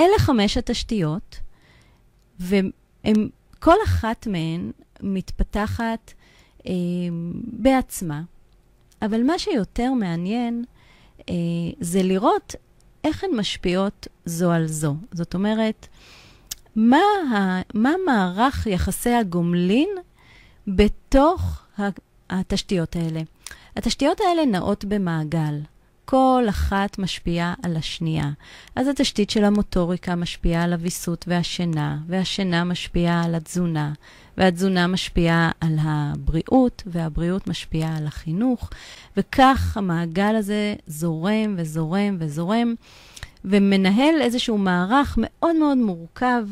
אלה 0.00 0.18
חמש 0.18 0.56
התשתיות, 0.56 1.40
וכל 2.40 3.74
אחת 3.84 4.26
מהן 4.26 4.70
מתפתחת 5.02 6.12
אה, 6.66 6.72
בעצמה, 7.42 8.22
אבל 9.02 9.22
מה 9.22 9.38
שיותר 9.38 9.92
מעניין 9.92 10.64
אה, 11.30 11.34
זה 11.80 12.02
לראות 12.02 12.54
איך 13.04 13.24
הן 13.24 13.30
משפיעות 13.36 14.08
זו 14.24 14.52
על 14.52 14.66
זו. 14.66 14.94
זאת 15.12 15.34
אומרת, 15.34 15.86
מה, 16.76 17.02
ה, 17.34 17.60
מה 17.74 17.92
מערך 18.06 18.66
יחסי 18.66 19.14
הגומלין 19.14 19.88
בתוך 20.66 21.66
התשתיות 22.30 22.96
האלה. 22.96 23.20
התשתיות 23.76 24.20
האלה 24.20 24.44
נעות 24.44 24.84
במעגל. 24.84 25.60
כל 26.10 26.44
אחת 26.48 26.98
משפיעה 26.98 27.54
על 27.62 27.76
השנייה. 27.76 28.30
אז 28.76 28.88
התשתית 28.88 29.30
של 29.30 29.44
המוטוריקה 29.44 30.14
משפיעה 30.14 30.64
על 30.64 30.72
הוויסות 30.72 31.24
והשינה, 31.28 31.98
והשינה 32.06 32.64
משפיעה 32.64 33.24
על 33.24 33.34
התזונה, 33.34 33.92
והתזונה 34.36 34.86
משפיעה 34.86 35.50
על 35.60 35.76
הבריאות, 35.80 36.82
והבריאות 36.86 37.46
משפיעה 37.46 37.96
על 37.96 38.06
החינוך, 38.06 38.70
וכך 39.16 39.76
המעגל 39.76 40.36
הזה 40.36 40.74
זורם 40.86 41.54
וזורם 41.58 42.16
וזורם. 42.20 42.74
ומנהל 43.44 44.14
איזשהו 44.20 44.58
מערך 44.58 45.18
מאוד 45.20 45.56
מאוד 45.56 45.78
מורכב 45.78 46.42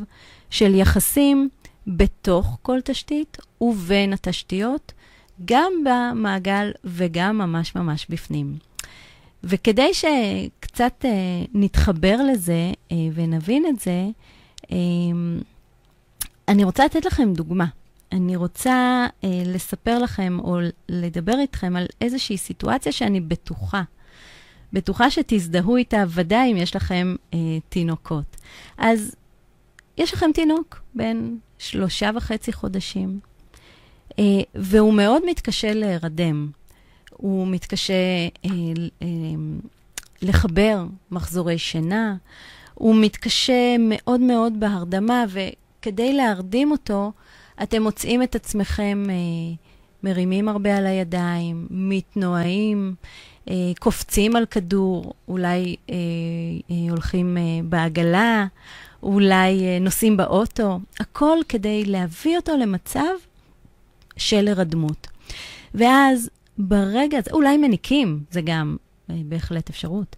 של 0.50 0.74
יחסים 0.74 1.48
בתוך 1.86 2.58
כל 2.62 2.80
תשתית 2.84 3.38
ובין 3.60 4.12
התשתיות, 4.12 4.92
גם 5.44 5.72
במעגל 5.84 6.70
וגם 6.84 7.38
ממש 7.38 7.74
ממש 7.74 8.06
בפנים. 8.10 8.66
וכדי 9.46 9.94
שקצת 9.94 11.04
אה, 11.04 11.10
נתחבר 11.54 12.16
לזה 12.32 12.72
אה, 12.92 12.96
ונבין 13.14 13.66
את 13.66 13.80
זה, 13.80 14.06
אה, 14.72 14.76
אני 16.48 16.64
רוצה 16.64 16.84
לתת 16.84 17.04
לכם 17.04 17.32
דוגמה. 17.32 17.66
אני 18.12 18.36
רוצה 18.36 19.06
אה, 19.24 19.42
לספר 19.46 19.98
לכם 19.98 20.38
או 20.40 20.58
לדבר 20.88 21.38
איתכם 21.38 21.76
על 21.76 21.86
איזושהי 22.00 22.36
סיטואציה 22.36 22.92
שאני 22.92 23.20
בטוחה 23.20 23.82
בטוחה 24.72 25.10
שתזדהו 25.10 25.76
איתה, 25.76 26.04
ודאי 26.08 26.52
אם 26.52 26.56
יש 26.56 26.76
לכם 26.76 27.16
אה, 27.34 27.38
תינוקות. 27.68 28.36
אז 28.78 29.14
יש 29.98 30.14
לכם 30.14 30.30
תינוק 30.34 30.82
בן 30.94 31.36
שלושה 31.58 32.10
וחצי 32.14 32.52
חודשים, 32.52 33.20
אה, 34.18 34.24
והוא 34.54 34.94
מאוד 34.94 35.22
מתקשה 35.26 35.74
להירדם. 35.74 36.50
הוא 37.16 37.46
מתקשה 37.46 37.94
אה, 38.44 38.50
אה, 39.02 39.06
לחבר 40.22 40.84
מחזורי 41.10 41.58
שינה, 41.58 42.16
הוא 42.74 42.96
מתקשה 42.96 43.76
מאוד 43.78 44.20
מאוד 44.20 44.60
בהרדמה, 44.60 45.24
וכדי 45.28 46.12
להרדים 46.12 46.70
אותו, 46.70 47.12
אתם 47.62 47.82
מוצאים 47.82 48.22
את 48.22 48.34
עצמכם 48.34 49.04
אה, 49.10 49.14
מרימים 50.02 50.48
הרבה 50.48 50.76
על 50.76 50.86
הידיים, 50.86 51.66
מתנועים, 51.70 52.94
קופצים 53.78 54.36
על 54.36 54.46
כדור, 54.46 55.12
אולי 55.28 55.76
אה, 55.90 55.94
הולכים 56.90 57.36
אה, 57.36 57.42
בעגלה, 57.64 58.46
אולי 59.02 59.64
אה, 59.64 59.78
נוסעים 59.80 60.16
באוטו, 60.16 60.80
הכל 61.00 61.38
כדי 61.48 61.84
להביא 61.84 62.36
אותו 62.36 62.56
למצב 62.56 63.14
של 64.16 64.48
הרדמות. 64.48 65.06
ואז 65.74 66.30
ברגע 66.58 67.18
הזה, 67.18 67.30
אולי 67.32 67.56
מניקים, 67.56 68.24
זה 68.30 68.40
גם 68.40 68.76
אה, 69.10 69.14
בהחלט 69.24 69.70
אפשרות. 69.70 70.16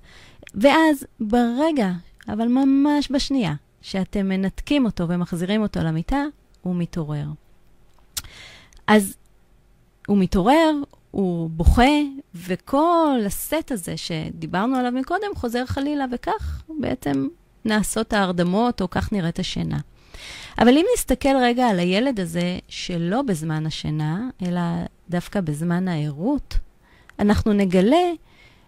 ואז 0.55 1.07
ברגע, 1.21 1.91
אבל 2.29 2.49
ממש 2.49 3.13
בשנייה, 3.13 3.55
שאתם 3.83 4.29
מנתקים 4.29 4.85
אותו 4.85 5.09
ומחזירים 5.09 5.63
אותו 5.63 5.81
למיטה, 5.81 6.25
הוא 6.63 6.77
מתעורר. 6.77 7.27
אז 8.87 9.17
הוא 10.07 10.19
מתעורר, 10.19 10.73
הוא 11.11 11.51
בוכה, 11.51 11.93
וכל 12.35 13.21
הסט 13.27 13.73
הזה 13.73 13.97
שדיברנו 13.97 14.77
עליו 14.77 14.93
מקודם 14.93 15.35
חוזר 15.35 15.67
חלילה, 15.67 16.05
וכך 16.13 16.63
בעצם 16.81 17.29
נעשות 17.65 18.13
ההרדמות, 18.13 18.83
או 18.83 18.91
כך 18.91 19.13
נראית 19.13 19.39
השינה. 19.39 19.79
אבל 20.59 20.69
אם 20.69 20.85
נסתכל 20.95 21.37
רגע 21.43 21.69
על 21.69 21.79
הילד 21.79 22.21
הזה, 22.21 22.59
שלא 22.69 23.23
בזמן 23.23 23.67
השינה, 23.67 24.29
אלא 24.43 24.61
דווקא 25.11 25.41
בזמן 25.41 25.89
הערות, 25.89 26.59
אנחנו 27.19 27.53
נגלה 27.53 28.13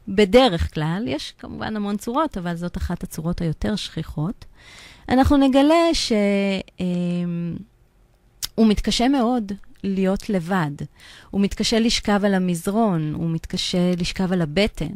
בדרך 0.08 0.74
כלל, 0.74 1.04
יש 1.06 1.34
כמובן 1.38 1.76
המון 1.76 1.96
צורות, 1.96 2.38
אבל 2.38 2.56
זאת 2.56 2.76
אחת 2.76 3.02
הצורות 3.02 3.40
היותר 3.40 3.76
שכיחות, 3.76 4.44
אנחנו 5.08 5.36
נגלה 5.36 5.94
שהוא 5.94 6.20
אה, 8.58 8.64
מתקשה 8.64 9.08
מאוד 9.08 9.52
להיות 9.84 10.30
לבד. 10.30 10.70
הוא 11.30 11.40
מתקשה 11.40 11.78
לשכב 11.78 12.24
על 12.24 12.34
המזרון, 12.34 13.14
הוא 13.14 13.30
מתקשה 13.30 13.92
לשכב 13.98 14.32
על 14.32 14.42
הבטן. 14.42 14.94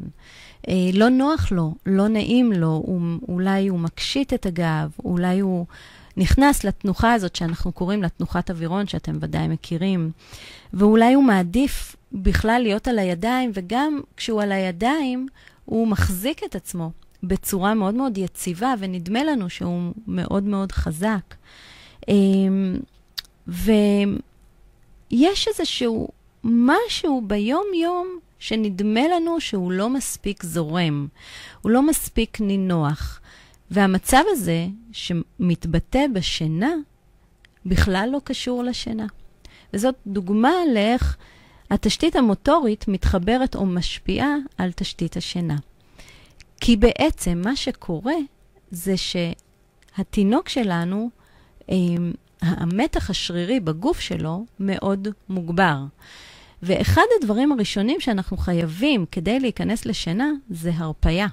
אה, 0.69 0.75
לא 0.93 1.09
נוח 1.09 1.53
לו, 1.53 1.75
לא 1.87 2.09
נעים 2.09 2.53
לו, 2.53 2.83
הוא, 2.87 3.01
אולי 3.29 3.69
הוא 3.69 3.79
מקשיט 3.79 4.33
את 4.33 4.47
הגב, 4.47 4.91
אולי 5.05 5.41
הוא 5.41 5.67
נכנס 6.17 6.65
לתנוחה 6.65 7.13
הזאת 7.13 7.37
שאנחנו 7.37 7.73
קוראים 7.73 8.03
לה 8.03 8.09
תנוחת 8.09 8.51
אווירון, 8.51 8.87
שאתם 8.87 9.19
ודאי 9.21 9.49
מכירים, 9.49 10.11
ואולי 10.73 11.15
הוא 11.15 11.25
מעדיף 11.25 11.97
בכלל 12.13 12.61
להיות 12.63 12.89
על 12.89 12.99
הידיים, 12.99 13.51
וגם 13.55 14.01
כשהוא 14.17 14.43
על 14.43 14.53
הידיים, 14.53 15.29
הוא 15.65 15.89
מחזיק 15.89 16.45
את 16.45 16.55
עצמו 16.55 16.91
בצורה 17.23 17.75
מאוד 17.75 17.95
מאוד 17.95 18.19
יציבה, 18.19 18.75
ונדמה 18.79 19.25
לנו 19.25 19.51
שהוא 19.51 19.93
מאוד 20.07 20.43
מאוד 20.43 20.73
חזק. 20.73 21.35
אמ, 22.09 22.77
ויש 23.47 24.19
איזשהו 25.49 26.09
משהו 26.45 27.23
ביום-יום 27.27 28.19
שנדמה 28.39 29.01
לנו 29.17 29.41
שהוא 29.41 29.73
לא 29.73 29.91
מספיק 29.91 30.43
זורם, 30.43 31.07
הוא 31.63 31.71
לא 31.71 31.87
מספיק 31.87 32.41
נינוח. 32.41 33.21
והמצב 33.71 34.23
הזה, 34.31 34.67
שמתבטא 34.93 36.07
בשינה, 36.13 36.73
בכלל 37.67 38.09
לא 38.13 38.21
קשור 38.25 38.65
לשינה. 38.65 39.07
וזאת 39.73 39.95
דוגמה 40.07 40.53
לאיך 40.75 41.17
התשתית 41.71 42.17
המוטורית 42.17 42.89
מתחברת 42.89 43.55
או 43.55 43.67
משפיעה 43.67 44.35
על 44.59 44.73
תשתית 44.73 45.17
השינה. 45.17 45.57
כי 46.61 46.77
בעצם 46.77 47.43
מה 47.45 47.57
שקורה 47.57 48.15
זה 48.71 48.95
שהתינוק 48.97 50.49
שלנו, 50.49 51.11
המתח 52.41 53.11
השרירי 53.11 53.61
בגוף 53.61 54.01
שלו 54.01 54.45
מאוד 54.61 55.09
מוגבר. 55.29 55.77
ואחד 56.63 57.03
הדברים 57.21 57.53
הראשונים 57.53 58.01
שאנחנו 58.01 58.37
חייבים 58.37 59.07
כדי 59.11 59.41
להיכנס 59.41 59.87
לשינה 59.87 60.31
זה 60.51 60.71
הרפייה. 60.75 61.27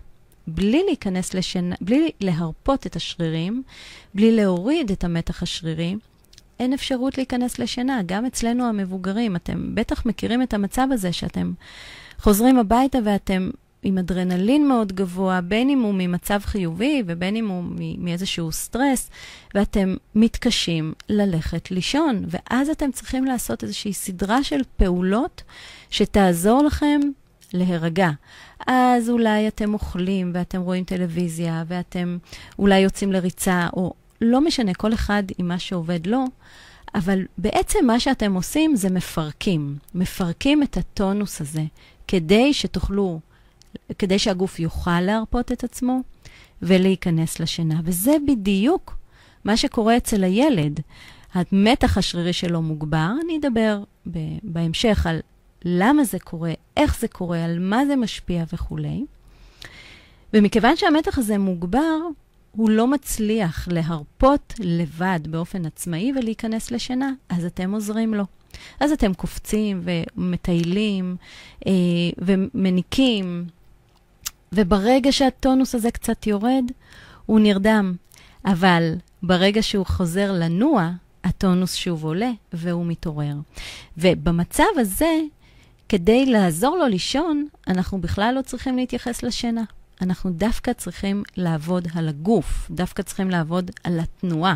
בלי 0.48 0.84
להיכנס 0.86 1.34
לשינה, 1.34 1.76
בלי 1.82 2.12
להרפות 2.22 2.88
את 2.88 2.96
השרירים, 2.96 3.64
בלי 4.14 4.36
להוריד 4.36 4.92
את 4.92 5.04
המתח 5.04 5.44
השרירי, 5.44 5.96
אין 6.60 6.74
אפשרות 6.74 7.18
להיכנס 7.18 7.60
לשינה. 7.60 8.02
גם 8.06 8.26
אצלנו 8.26 8.66
המבוגרים, 8.66 9.36
אתם 9.36 9.76
בטח 9.76 10.06
מכירים 10.06 10.42
את 10.42 10.54
המצב 10.54 10.88
הזה 10.92 11.14
שאתם 11.14 11.54
חוזרים 12.18 12.58
הביתה 12.58 12.98
ואתם 13.04 13.50
עם 13.84 13.98
אדרנלין 13.98 14.68
מאוד 14.68 14.94
גבוה, 14.94 15.42
בין 15.42 15.70
אם 15.70 15.82
הוא 15.82 15.94
ממצב 15.94 16.40
חיובי 16.44 17.04
ובין 17.06 17.36
אם 17.36 17.48
הוא 17.48 17.64
מאיזשהו 17.98 18.52
סטרס, 18.52 19.10
ואתם 19.56 19.96
מתקשים 20.16 20.94
ללכת 21.10 21.72
לישון. 21.72 22.26
ואז 22.28 22.70
אתם 22.70 22.92
צריכים 22.92 23.26
לעשות 23.26 23.64
איזושהי 23.64 23.94
סדרה 23.94 24.44
של 24.44 24.62
פעולות 24.78 25.44
שתעזור 25.90 26.64
לכם 26.64 27.00
להירגע. 27.54 28.10
אז 28.68 29.10
אולי 29.10 29.48
אתם 29.48 29.74
אוכלים 29.74 30.32
ואתם 30.34 30.62
רואים 30.62 30.84
טלוויזיה 30.84 31.64
ואתם 31.68 32.18
אולי 32.60 32.80
יוצאים 32.80 33.12
לריצה, 33.12 33.68
או 33.74 33.94
לא 34.22 34.42
משנה, 34.42 34.74
כל 34.74 34.94
אחד 34.94 35.24
עם 35.38 35.48
מה 35.48 35.60
שעובד 35.60 36.08
לו, 36.08 36.26
אבל 36.96 37.26
בעצם 37.38 37.80
מה 37.88 38.00
שאתם 38.00 38.34
עושים 38.34 38.76
זה 38.76 38.90
מפרקים. 38.90 39.78
מפרקים 39.96 40.64
את 40.64 40.78
הטונוס 40.78 41.42
הזה, 41.42 41.64
כדי 42.08 42.54
שתוכלו, 42.54 43.20
כדי 44.00 44.20
שהגוף 44.20 44.60
יוכל 44.60 45.02
להרפות 45.02 45.52
את 45.52 45.64
עצמו 45.64 46.02
ולהיכנס 46.62 47.40
לשינה. 47.40 47.82
וזה 47.84 48.16
בדיוק 48.28 48.98
מה 49.46 49.58
שקורה 49.58 49.98
אצל 49.98 50.24
הילד. 50.24 50.80
המתח 51.34 51.98
השרירי 51.98 52.34
שלו 52.34 52.62
מוגבר, 52.62 53.12
אני 53.26 53.38
אדבר 53.38 53.84
בהמשך 54.44 55.08
על 55.08 55.20
למה 55.66 56.04
זה 56.04 56.20
קורה, 56.20 56.54
איך 56.78 57.00
זה 57.00 57.08
קורה, 57.08 57.46
על 57.46 57.60
מה 57.60 57.86
זה 57.86 57.96
משפיע 57.96 58.44
וכולי. 58.54 59.06
ומכיוון 60.34 60.78
שהמתח 60.78 61.18
הזה 61.18 61.38
מוגבר, 61.38 61.98
הוא 62.52 62.70
לא 62.70 62.88
מצליח 62.88 63.68
להרפות 63.72 64.54
לבד 64.60 65.20
באופן 65.30 65.66
עצמאי 65.66 66.12
ולהיכנס 66.16 66.72
לשינה, 66.72 67.12
אז 67.30 67.46
אתם 67.46 67.72
עוזרים 67.72 68.14
לו. 68.14 68.24
אז 68.80 68.92
אתם 68.92 69.14
קופצים 69.14 69.84
ומטיילים 69.84 71.16
אה, 71.68 71.72
ומניקים, 72.18 73.46
וברגע 74.52 75.12
שהטונוס 75.12 75.76
הזה 75.76 75.92
קצת 75.92 76.28
יורד, 76.28 76.66
הוא 77.26 77.40
נרדם. 77.40 77.96
אבל 78.46 78.94
ברגע 79.24 79.64
שהוא 79.64 79.86
חוזר 79.86 80.32
לנוע, 80.32 80.92
הטונוס 81.24 81.74
שוב 81.76 82.04
עולה 82.04 82.32
והוא 82.54 82.86
מתעורר. 82.86 83.36
ובמצב 83.98 84.64
הזה, 84.78 85.20
כדי 85.92 86.26
לעזור 86.26 86.78
לו 86.78 86.88
לישון, 86.88 87.48
אנחנו 87.68 88.02
בכלל 88.02 88.34
לא 88.38 88.42
צריכים 88.42 88.78
להתייחס 88.78 89.24
לשינה. 89.24 89.64
אנחנו 90.02 90.32
דווקא 90.32 90.74
צריכים 90.74 91.24
לעבוד 91.38 91.88
על 91.96 92.10
הגוף, 92.10 92.68
דווקא 92.70 93.02
צריכים 93.04 93.30
לעבוד 93.30 93.72
על 93.84 94.00
התנועה. 94.00 94.56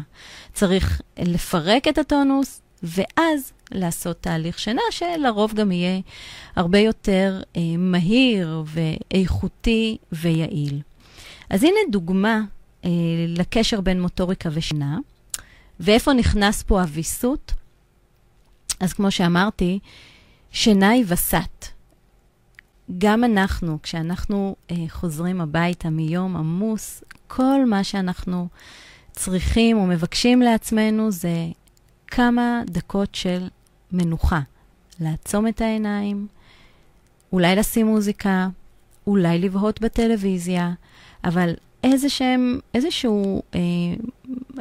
צריך 0.53 1.01
לפרק 1.17 1.87
את 1.87 1.97
הטונוס, 1.97 2.61
ואז 2.83 3.53
לעשות 3.71 4.21
תהליך 4.21 4.59
שינה, 4.59 4.81
שלרוב 4.91 5.53
גם 5.53 5.71
יהיה 5.71 5.99
הרבה 6.55 6.79
יותר 6.79 7.41
אה, 7.55 7.61
מהיר 7.77 8.63
ואיכותי 8.65 9.97
ויעיל. 10.11 10.81
אז 11.49 11.63
הנה 11.63 11.79
דוגמה 11.91 12.41
אה, 12.85 12.89
לקשר 13.27 13.81
בין 13.81 14.01
מוטוריקה 14.01 14.49
ושינה, 14.53 14.97
ואיפה 15.79 16.13
נכנס 16.13 16.63
פה 16.63 16.81
הוויסות? 16.81 17.53
אז 18.79 18.93
כמו 18.93 19.11
שאמרתי, 19.11 19.79
שינה 20.55 20.89
היא 20.89 21.05
וסת. 21.07 21.65
גם 22.97 23.23
אנחנו, 23.23 23.77
כשאנחנו 23.83 24.55
אה, 24.71 24.75
חוזרים 24.89 25.41
הביתה 25.41 25.89
מיום 25.89 26.35
עמוס, 26.35 27.03
כל 27.27 27.65
מה 27.65 27.83
שאנחנו 27.83 28.47
צריכים 29.11 29.77
או 29.77 29.85
מבקשים 29.85 30.41
לעצמנו 30.41 31.11
זה 31.11 31.33
כמה 32.07 32.61
דקות 32.65 33.15
של 33.15 33.47
מנוחה. 33.91 34.39
לעצום 34.99 35.47
את 35.47 35.61
העיניים, 35.61 36.27
אולי 37.33 37.55
לשים 37.55 37.87
מוזיקה, 37.87 38.47
אולי 39.07 39.39
לבהות 39.39 39.81
בטלוויזיה, 39.81 40.73
אבל 41.23 41.53
איזשהם, 41.83 42.59
איזשהו 42.73 43.41
אה, 43.55 43.59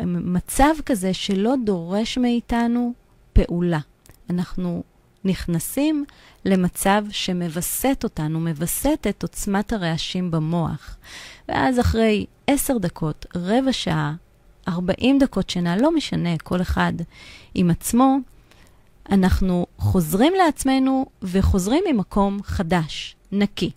מצב 0.06 0.74
כזה 0.86 1.14
שלא 1.14 1.54
דורש 1.64 2.18
מאיתנו 2.18 2.92
פעולה. 3.32 3.80
אנחנו 4.30 4.82
נכנסים 5.24 6.04
למצב 6.44 7.04
שמווסת 7.10 8.00
אותנו, 8.04 8.40
מווסת 8.40 9.06
את 9.08 9.22
עוצמת 9.22 9.72
הרעשים 9.72 10.30
במוח. 10.30 10.96
ואז 11.48 11.80
אחרי 11.80 12.26
עשר 12.46 12.78
דקות, 12.78 13.26
רבע 13.34 13.72
שעה, 13.72 14.14
ארבעים 14.68 15.18
דקות 15.18 15.50
שינה, 15.50 15.76
לא 15.76 15.94
משנה, 15.94 16.38
כל 16.38 16.62
אחד 16.62 16.92
עם 17.54 17.70
עצמו, 17.70 18.16
אנחנו 19.10 19.66
חוזרים 19.78 20.32
לעצמנו 20.44 21.06
וחוזרים 21.22 21.84
ממקום 21.92 22.38
חדש, 22.42 23.16
נקי. 23.32 23.70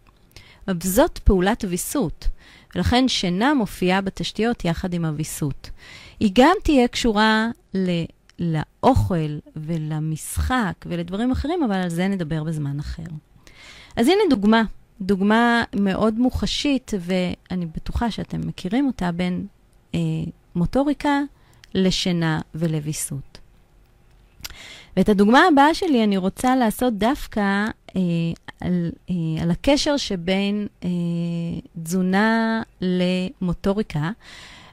וזאת 0.67 1.17
פעולת 1.17 1.65
ויסות, 1.67 2.27
ולכן 2.75 3.07
שינה 3.07 3.53
מופיעה 3.53 4.01
בתשתיות 4.01 4.65
יחד 4.65 4.93
עם 4.93 5.05
הוויסות. 5.05 5.69
היא 6.19 6.31
גם 6.33 6.55
תהיה 6.63 6.87
קשורה 6.87 7.47
ל... 7.73 7.89
לאוכל 8.39 9.37
ולמשחק 9.55 10.73
ולדברים 10.85 11.31
אחרים, 11.31 11.63
אבל 11.63 11.75
על 11.75 11.89
זה 11.89 12.07
נדבר 12.07 12.43
בזמן 12.43 12.79
אחר. 12.79 13.03
אז 13.95 14.07
הנה 14.07 14.21
דוגמה, 14.29 14.63
דוגמה 15.01 15.63
מאוד 15.75 16.19
מוחשית, 16.19 16.91
ואני 16.99 17.65
בטוחה 17.65 18.11
שאתם 18.11 18.47
מכירים 18.47 18.87
אותה, 18.87 19.11
בין 19.11 19.47
אה, 19.95 19.99
מוטוריקה 20.55 21.21
לשינה 21.73 22.39
ולוויסות. 22.55 23.39
ואת 24.97 25.09
הדוגמה 25.09 25.41
הבאה 25.51 25.73
שלי 25.73 26.03
אני 26.03 26.17
רוצה 26.17 26.55
לעשות 26.55 26.93
דווקא 26.93 27.65
אה, 27.95 28.01
על, 28.61 28.91
אה, 29.09 29.15
על 29.41 29.51
הקשר 29.51 29.97
שבין 29.97 30.67
אה, 30.83 30.89
תזונה 31.83 32.61
למוטוריקה. 32.81 34.11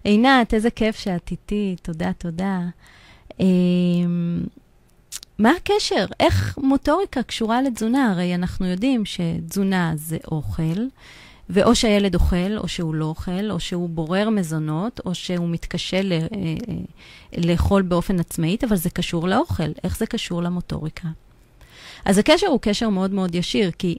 עינת, 0.05 0.55
איזה 0.55 0.71
כיף 0.71 0.97
שאת 0.97 1.31
איתי, 1.31 1.77
תודה, 1.83 2.13
תודה. 2.13 2.61
אמ, 3.41 4.41
מה 5.39 5.51
הקשר? 5.51 6.07
איך 6.21 6.59
מוטוריקה 6.63 7.23
קשורה 7.23 7.63
לתזונה? 7.63 8.11
הרי 8.11 8.35
אנחנו 8.35 8.67
יודעים 8.67 9.05
שתזונה 9.05 9.93
זה 9.97 10.17
אוכל, 10.31 10.81
ואו 11.51 11.75
שהילד 11.75 12.15
אוכל, 12.15 12.59
או 12.59 12.69
שהוא 12.69 12.95
לא 12.95 13.05
אוכל, 13.05 13.51
או 13.51 13.61
שהוא 13.61 13.89
בורר 13.89 14.31
מזונות, 14.31 15.01
או 15.07 15.15
שהוא 15.15 15.49
מתקשה 15.49 16.03
ל- 16.03 16.13
אה, 16.13 16.19
אה, 16.23 16.75
לאכול 17.45 17.83
באופן 17.83 18.21
עצמאי, 18.21 18.57
אבל 18.69 18.77
זה 18.77 18.91
קשור 18.91 19.29
לאוכל. 19.29 19.71
איך 19.85 19.99
זה 19.99 20.07
קשור 20.07 20.43
למוטוריקה? 20.43 21.09
אז 22.05 22.19
הקשר 22.19 22.47
הוא 22.47 22.61
קשר 22.63 22.89
מאוד 22.89 23.11
מאוד 23.11 23.35
ישיר, 23.35 23.71
כי 23.71 23.99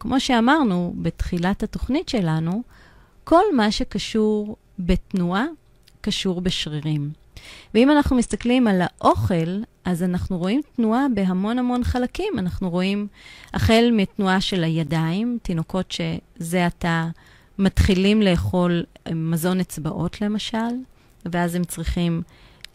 כמו 0.00 0.20
שאמרנו 0.20 0.94
בתחילת 1.02 1.62
התוכנית 1.62 2.08
שלנו, 2.08 2.62
כל 3.24 3.42
מה 3.56 3.72
שקשור 3.72 4.56
בתנועה 4.78 5.44
קשור 6.00 6.40
בשרירים. 6.40 7.10
ואם 7.74 7.90
אנחנו 7.90 8.16
מסתכלים 8.16 8.66
על 8.66 8.80
האוכל, 8.84 9.60
אז 9.84 10.02
אנחנו 10.02 10.38
רואים 10.38 10.60
תנועה 10.76 11.06
בהמון 11.14 11.58
המון 11.58 11.84
חלקים. 11.84 12.38
אנחנו 12.38 12.70
רואים 12.70 13.06
החל 13.54 13.90
מתנועה 13.92 14.40
של 14.40 14.64
הידיים, 14.64 15.38
תינוקות 15.42 15.92
שזה 15.92 16.66
עתה 16.66 17.08
מתחילים 17.58 18.22
לאכול 18.22 18.84
מזון 19.14 19.60
אצבעות 19.60 20.20
למשל, 20.20 20.56
ואז 21.24 21.54
הם 21.54 21.64
צריכים 21.64 22.22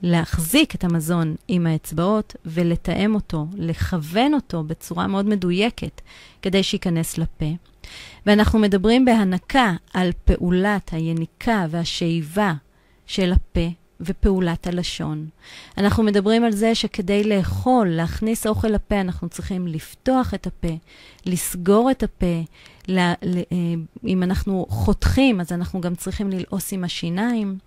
להחזיק 0.02 0.76
את 0.76 0.84
המזון 0.84 1.36
עם 1.48 1.68
האצבעות 1.68 2.36
ולתאם 2.46 3.16
אותו, 3.16 3.48
לכוון 3.56 4.34
אותו 4.34 4.64
בצורה 4.64 5.08
מאוד 5.08 5.26
מדויקת 5.26 6.02
כדי 6.42 6.64
שייכנס 6.64 7.18
לפה. 7.18 7.46
ואנחנו 8.26 8.60
מדברים 8.60 9.06
בהנקה 9.06 9.74
על 9.94 10.12
פעולת 10.26 10.94
היניקה 10.94 11.66
והשאיבה 11.70 12.54
של 13.06 13.34
הפה 13.34 13.70
ופעולת 14.02 14.68
הלשון. 14.68 15.28
אנחנו 15.78 16.04
מדברים 16.04 16.44
על 16.44 16.52
זה 16.52 16.76
שכדי 16.76 17.24
לאכול, 17.24 17.88
להכניס 17.90 18.48
אוכל 18.48 18.68
לפה, 18.68 19.02
אנחנו 19.02 19.30
צריכים 19.30 19.68
לפתוח 19.68 20.34
את 20.34 20.48
הפה, 20.48 20.78
לסגור 21.26 21.92
את 21.92 22.04
הפה. 22.04 22.44
לה, 22.88 23.14
לה, 23.22 23.42
אה, 23.52 23.58
אם 24.08 24.24
אנחנו 24.24 24.66
חותכים, 24.70 25.42
אז 25.42 25.52
אנחנו 25.52 25.82
גם 25.82 25.96
צריכים 25.96 26.30
ללעוס 26.30 26.74
עם 26.74 26.84
השיניים. 26.84 27.58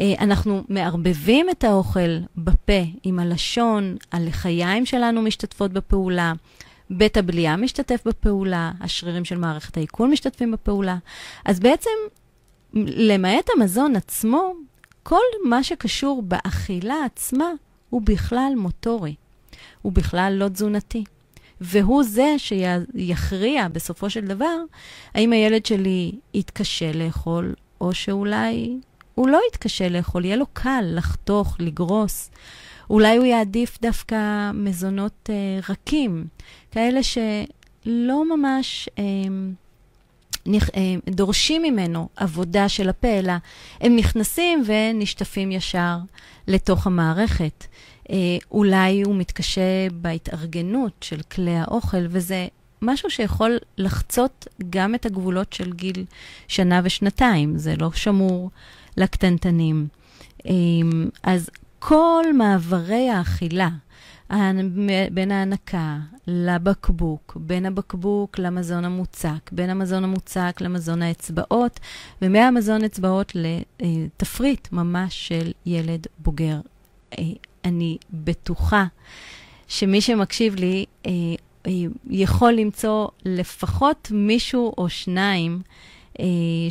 אה, 0.00 0.14
אנחנו 0.20 0.62
מערבבים 0.68 1.50
את 1.50 1.64
האוכל 1.64 2.18
בפה 2.36 2.82
עם 3.02 3.18
הלשון, 3.18 3.96
הלחיים 4.12 4.86
שלנו 4.86 5.22
משתתפות 5.22 5.72
בפעולה. 5.72 6.32
בית 6.90 7.16
הבליעה 7.16 7.56
משתתף 7.56 8.02
בפעולה, 8.06 8.72
השרירים 8.80 9.24
של 9.24 9.38
מערכת 9.38 9.76
העיכול 9.76 10.10
משתתפים 10.10 10.52
בפעולה. 10.52 10.96
אז 11.44 11.60
בעצם, 11.60 11.90
למעט 12.74 13.50
המזון 13.56 13.96
עצמו, 13.96 14.54
כל 15.04 15.24
מה 15.44 15.64
שקשור 15.64 16.22
באכילה 16.22 16.94
עצמה 17.04 17.50
הוא 17.90 18.02
בכלל 18.04 18.52
מוטורי, 18.56 19.14
הוא 19.82 19.92
בכלל 19.92 20.32
לא 20.36 20.48
תזונתי. 20.48 21.04
והוא 21.60 22.02
זה 22.02 22.34
שיכריע 22.38 23.68
בסופו 23.68 24.10
של 24.10 24.20
דבר 24.20 24.56
האם 25.14 25.32
הילד 25.32 25.66
שלי 25.66 26.12
יתקשה 26.34 26.92
לאכול, 26.92 27.54
או 27.80 27.94
שאולי 27.94 28.78
הוא 29.14 29.28
לא 29.28 29.40
יתקשה 29.50 29.88
לאכול, 29.88 30.24
יהיה 30.24 30.36
לו 30.36 30.46
קל 30.52 30.84
לחתוך, 30.94 31.56
לגרוס. 31.60 32.30
אולי 32.90 33.16
הוא 33.16 33.26
יעדיף 33.26 33.78
דווקא 33.82 34.50
מזונות 34.54 35.30
אה, 35.30 35.58
רכים, 35.68 36.26
כאלה 36.70 37.00
שלא 37.02 38.36
ממש 38.36 38.88
אה, 38.98 39.04
דורשים 41.10 41.62
ממנו 41.62 42.08
עבודה 42.16 42.68
של 42.68 42.88
הפה, 42.88 43.08
אלא 43.08 43.32
הם 43.80 43.96
נכנסים 43.96 44.64
ונשטפים 44.66 45.52
ישר 45.52 45.96
לתוך 46.48 46.86
המערכת. 46.86 47.66
אה, 48.10 48.16
אולי 48.50 49.02
הוא 49.02 49.16
מתקשה 49.16 49.88
בהתארגנות 49.92 50.92
של 51.00 51.22
כלי 51.22 51.56
האוכל, 51.56 52.06
וזה 52.08 52.46
משהו 52.82 53.10
שיכול 53.10 53.58
לחצות 53.78 54.46
גם 54.70 54.94
את 54.94 55.06
הגבולות 55.06 55.52
של 55.52 55.72
גיל 55.72 56.04
שנה 56.48 56.80
ושנתיים, 56.84 57.58
זה 57.58 57.74
לא 57.76 57.92
שמור 57.92 58.50
לקטנטנים. 58.96 59.88
אה, 60.46 60.52
אז 61.22 61.50
כל 61.78 62.24
מעברי 62.34 63.10
האכילה, 63.10 63.68
בין 65.12 65.30
ההנקה 65.30 65.98
לבקבוק, 66.26 67.36
בין 67.40 67.66
הבקבוק 67.66 68.38
למזון 68.38 68.84
המוצק, 68.84 69.52
בין 69.52 69.70
המזון 69.70 70.04
המוצק 70.04 70.56
למזון 70.60 71.02
האצבעות, 71.02 71.80
ומהמזון 72.22 72.84
אצבעות 72.84 73.32
לתפריט 73.80 74.68
ממש 74.72 75.28
של 75.28 75.52
ילד 75.66 76.06
בוגר. 76.18 76.60
אה, 77.18 77.24
אני 77.64 77.98
בטוחה 78.12 78.84
שמי 79.68 80.00
שמקשיב 80.00 80.54
לי 80.54 80.84
אה, 81.06 81.10
אה, 81.66 81.72
יכול 82.10 82.52
למצוא 82.52 83.08
לפחות 83.24 84.08
מישהו 84.14 84.74
או 84.78 84.88
שניים 84.88 85.60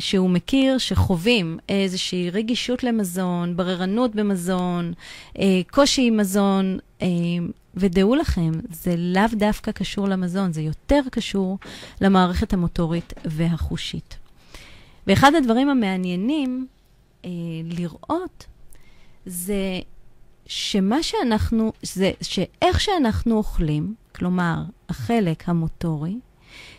שהוא 0.00 0.30
מכיר, 0.30 0.78
שחווים 0.78 1.58
איזושהי 1.68 2.30
רגישות 2.30 2.84
למזון, 2.84 3.56
בררנות 3.56 4.14
במזון, 4.14 4.92
אה, 5.38 5.60
קושי 5.70 6.06
עם 6.06 6.16
מזון, 6.16 6.78
אה, 7.02 7.08
ודעו 7.74 8.14
לכם, 8.14 8.52
זה 8.70 8.94
לאו 8.96 9.22
דווקא 9.32 9.72
קשור 9.72 10.08
למזון, 10.08 10.52
זה 10.52 10.62
יותר 10.62 11.00
קשור 11.10 11.58
למערכת 12.00 12.52
המוטורית 12.52 13.12
והחושית. 13.24 14.16
ואחד 15.06 15.34
הדברים 15.34 15.68
המעניינים 15.68 16.66
אה, 17.24 17.30
לראות 17.64 18.46
זה 19.26 19.80
שמה 20.46 21.02
שאנחנו, 21.02 21.72
זה 21.82 22.10
שאיך 22.22 22.80
שאנחנו 22.80 23.36
אוכלים, 23.36 23.94
כלומר, 24.14 24.62
החלק 24.88 25.48
המוטורי, 25.48 26.16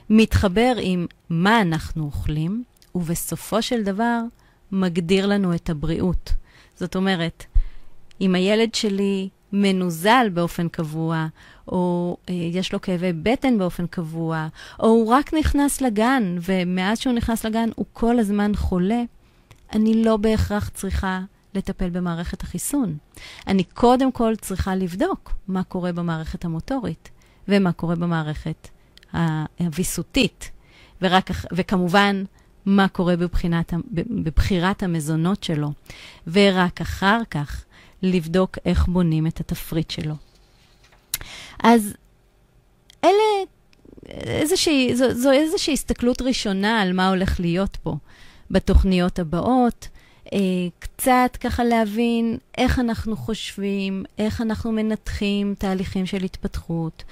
מתחבר 0.10 0.74
עם 0.82 1.06
מה 1.30 1.62
אנחנו 1.62 2.04
אוכלים, 2.04 2.63
ובסופו 2.96 3.62
של 3.62 3.84
דבר 3.84 4.20
מגדיר 4.72 5.28
לנו 5.28 5.56
את 5.56 5.70
הבריאות. 5.70 6.34
זאת 6.76 6.96
אומרת, 6.96 7.46
אם 8.22 8.36
הילד 8.36 8.76
שלי 8.76 9.30
מנוזל 9.54 10.28
באופן 10.34 10.68
קבוע, 10.70 11.28
או 11.68 12.18
אה, 12.30 12.34
יש 12.34 12.74
לו 12.74 12.82
כאבי 12.82 13.13
בטן 13.13 13.58
באופן 13.58 13.88
קבוע, 13.88 14.48
או 14.80 14.88
הוא 14.88 15.08
רק 15.08 15.34
נכנס 15.34 15.82
לגן, 15.82 16.38
ומאז 16.41 17.00
שהוא 17.00 17.13
נכנס 17.13 17.46
לגן 17.46 17.70
הוא 17.76 17.86
כל 17.94 18.20
הזמן 18.20 18.52
חולה, 18.56 19.04
אני 19.74 20.04
לא 20.04 20.18
בהכרח 20.18 20.70
צריכה 20.70 21.22
לטפל 21.54 21.89
במערכת 21.89 22.44
החיסון. 22.44 22.98
אני 23.48 23.63
קודם 23.63 24.12
כל 24.12 24.36
צריכה 24.36 24.76
לבדוק 24.76 25.34
מה 25.48 25.63
קורה 25.63 25.91
במערכת 25.91 26.46
המוטורית, 26.46 27.10
ומה 27.48 27.72
קורה 27.72 27.96
במערכת 27.96 28.68
הוויסותית, 29.60 30.51
ורק, 31.01 31.32
וכמובן, 31.51 32.23
מה 32.65 32.88
קורה 32.88 33.15
בבחינת, 33.15 33.73
בבחירת 33.93 34.84
המזונות 34.84 35.43
שלו, 35.43 35.71
ורק 36.28 36.82
אחר 36.82 37.19
כך 37.30 37.65
לבדוק 38.01 38.58
איך 38.65 38.88
בונים 38.88 39.28
את 39.28 39.39
התפריט 39.39 39.91
שלו. 39.91 40.15
אז 41.63 41.93
אלה 43.04 43.45
איזושהי, 44.10 44.95
זו, 44.95 45.13
זו 45.13 45.32
איזושהי 45.32 45.73
הסתכלות 45.73 46.21
ראשונה 46.21 46.82
על 46.82 46.93
מה 46.93 47.10
הולך 47.10 47.39
להיות 47.39 47.78
פה 47.84 47.95
בתוכניות 48.51 49.19
הבאות. 49.19 49.88
אה, 50.34 50.39
קצת 50.80 51.38
ככה 51.39 51.63
להבין 51.63 52.38
איך 52.58 52.80
אנחנו 52.80 53.15
חושבים, 53.15 54.04
איך 54.17 54.41
אנחנו 54.41 54.71
מנתחים 54.71 55.56
תהליכים 55.58 56.06
של 56.06 56.23
התפתחות, 56.23 57.04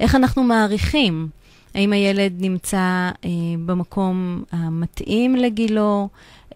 איך 0.00 0.14
אנחנו 0.14 0.42
מעריכים 0.42 1.28
האם 1.74 1.92
הילד 1.92 2.32
נמצא 2.38 3.10
אה, 3.24 3.30
במקום 3.66 4.44
המתאים 4.52 5.36
לגילו, 5.36 6.08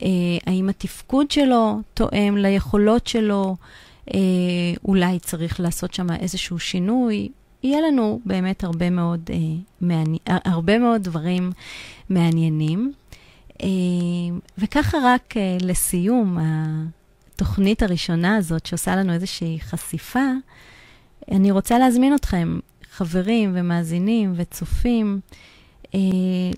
אה, 0.02 0.08
האם 0.46 0.68
התפקוד 0.68 1.30
שלו 1.30 1.80
תואם 1.94 2.36
ליכולות 2.36 3.06
שלו, 3.06 3.56
אה, 4.14 4.20
אולי 4.84 5.18
צריך 5.18 5.60
לעשות 5.60 5.94
שם 5.94 6.06
איזשהו 6.10 6.58
שינוי. 6.58 7.28
יהיה 7.62 7.80
לנו 7.80 8.20
באמת 8.24 8.64
הרבה 8.64 8.90
מאוד, 8.90 9.20
אה, 9.32 9.36
מעני... 9.80 10.18
הרבה 10.26 10.78
מאוד 10.78 11.02
דברים 11.02 11.52
מעניינים. 12.10 12.92
אה, 13.62 13.68
וככה 14.58 14.98
רק 15.04 15.36
אה, 15.36 15.56
לסיום 15.60 16.38
התוכנית 16.40 17.82
הראשונה 17.82 18.36
הזאת, 18.36 18.66
שעושה 18.66 18.96
לנו 18.96 19.12
איזושהי 19.12 19.58
חשיפה, 19.60 20.24
אני 21.30 21.50
רוצה 21.50 21.78
להזמין 21.78 22.14
אתכם, 22.14 22.58
חברים 22.96 23.52
ומאזינים 23.54 24.32
וצופים, 24.36 25.20
אה, 25.94 26.00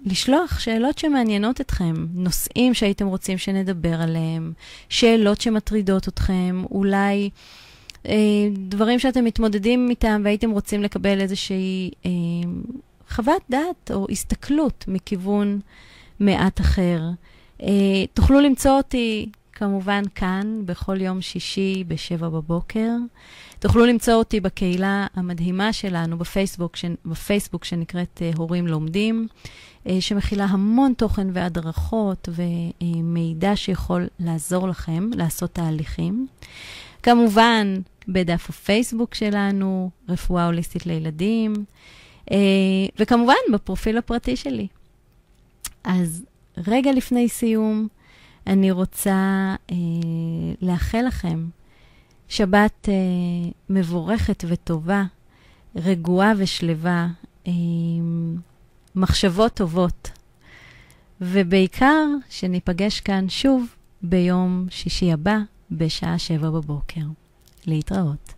לשלוח 0.04 0.58
שאלות 0.58 0.98
שמעניינות 0.98 1.60
אתכם, 1.60 1.94
נושאים 2.14 2.74
שהייתם 2.74 3.06
רוצים 3.06 3.38
שנדבר 3.38 4.00
עליהם, 4.00 4.52
שאלות 4.88 5.40
שמטרידות 5.40 6.08
אתכם, 6.08 6.62
אולי 6.70 7.30
אה, 8.08 8.48
דברים 8.52 8.98
שאתם 8.98 9.24
מתמודדים 9.24 9.90
איתם 9.90 10.20
והייתם 10.24 10.50
רוצים 10.50 10.82
לקבל 10.82 11.20
איזושהי 11.20 11.90
אה, 12.06 12.10
חוות 13.10 13.42
דעת 13.50 13.90
או 13.90 14.06
הסתכלות 14.10 14.84
מכיוון 14.88 15.60
מעט 16.20 16.60
אחר. 16.60 17.00
אה, 17.62 18.06
תוכלו 18.14 18.40
למצוא 18.40 18.70
אותי 18.70 19.28
כמובן 19.58 20.02
כאן, 20.14 20.62
בכל 20.64 21.00
יום 21.00 21.20
שישי 21.20 21.84
בשבע 21.88 22.28
בבוקר. 22.28 22.90
תוכלו 23.58 23.86
למצוא 23.86 24.14
אותי 24.14 24.40
בקהילה 24.40 25.06
המדהימה 25.14 25.72
שלנו 25.72 26.18
בפייסבוק, 26.18 26.76
ש... 26.76 26.84
בפייסבוק 27.04 27.64
שנקראת 27.64 28.22
uh, 28.34 28.36
הורים 28.36 28.66
לומדים, 28.66 29.28
uh, 29.84 29.90
שמכילה 30.00 30.44
המון 30.44 30.92
תוכן 30.94 31.26
והדרכות 31.32 32.28
ומידע 32.82 33.56
שיכול 33.56 34.06
לעזור 34.20 34.68
לכם 34.68 35.10
לעשות 35.14 35.50
תהליכים. 35.52 36.26
כמובן, 37.02 37.74
בדף 38.08 38.50
הפייסבוק 38.50 39.14
שלנו, 39.14 39.90
רפואה 40.08 40.46
הוליסטית 40.46 40.86
לילדים, 40.86 41.54
uh, 42.24 42.32
וכמובן 42.98 43.34
בפרופיל 43.52 43.98
הפרטי 43.98 44.36
שלי. 44.36 44.66
אז 45.84 46.24
רגע 46.66 46.92
לפני 46.92 47.28
סיום, 47.28 47.88
אני 48.46 48.70
רוצה 48.70 49.54
אה, 49.70 49.76
לאחל 50.62 51.04
לכם 51.08 51.48
שבת 52.28 52.88
אה, 52.88 52.94
מבורכת 53.70 54.44
וטובה, 54.48 55.04
רגועה 55.76 56.32
ושלווה, 56.36 57.08
אה, 57.46 57.52
מחשבות 58.94 59.54
טובות, 59.54 60.10
ובעיקר 61.20 62.04
שניפגש 62.28 63.00
כאן 63.00 63.28
שוב 63.28 63.66
ביום 64.02 64.66
שישי 64.70 65.12
הבא 65.12 65.38
בשעה 65.70 66.18
שבע 66.18 66.50
בבוקר. 66.50 67.00
להתראות. 67.66 68.35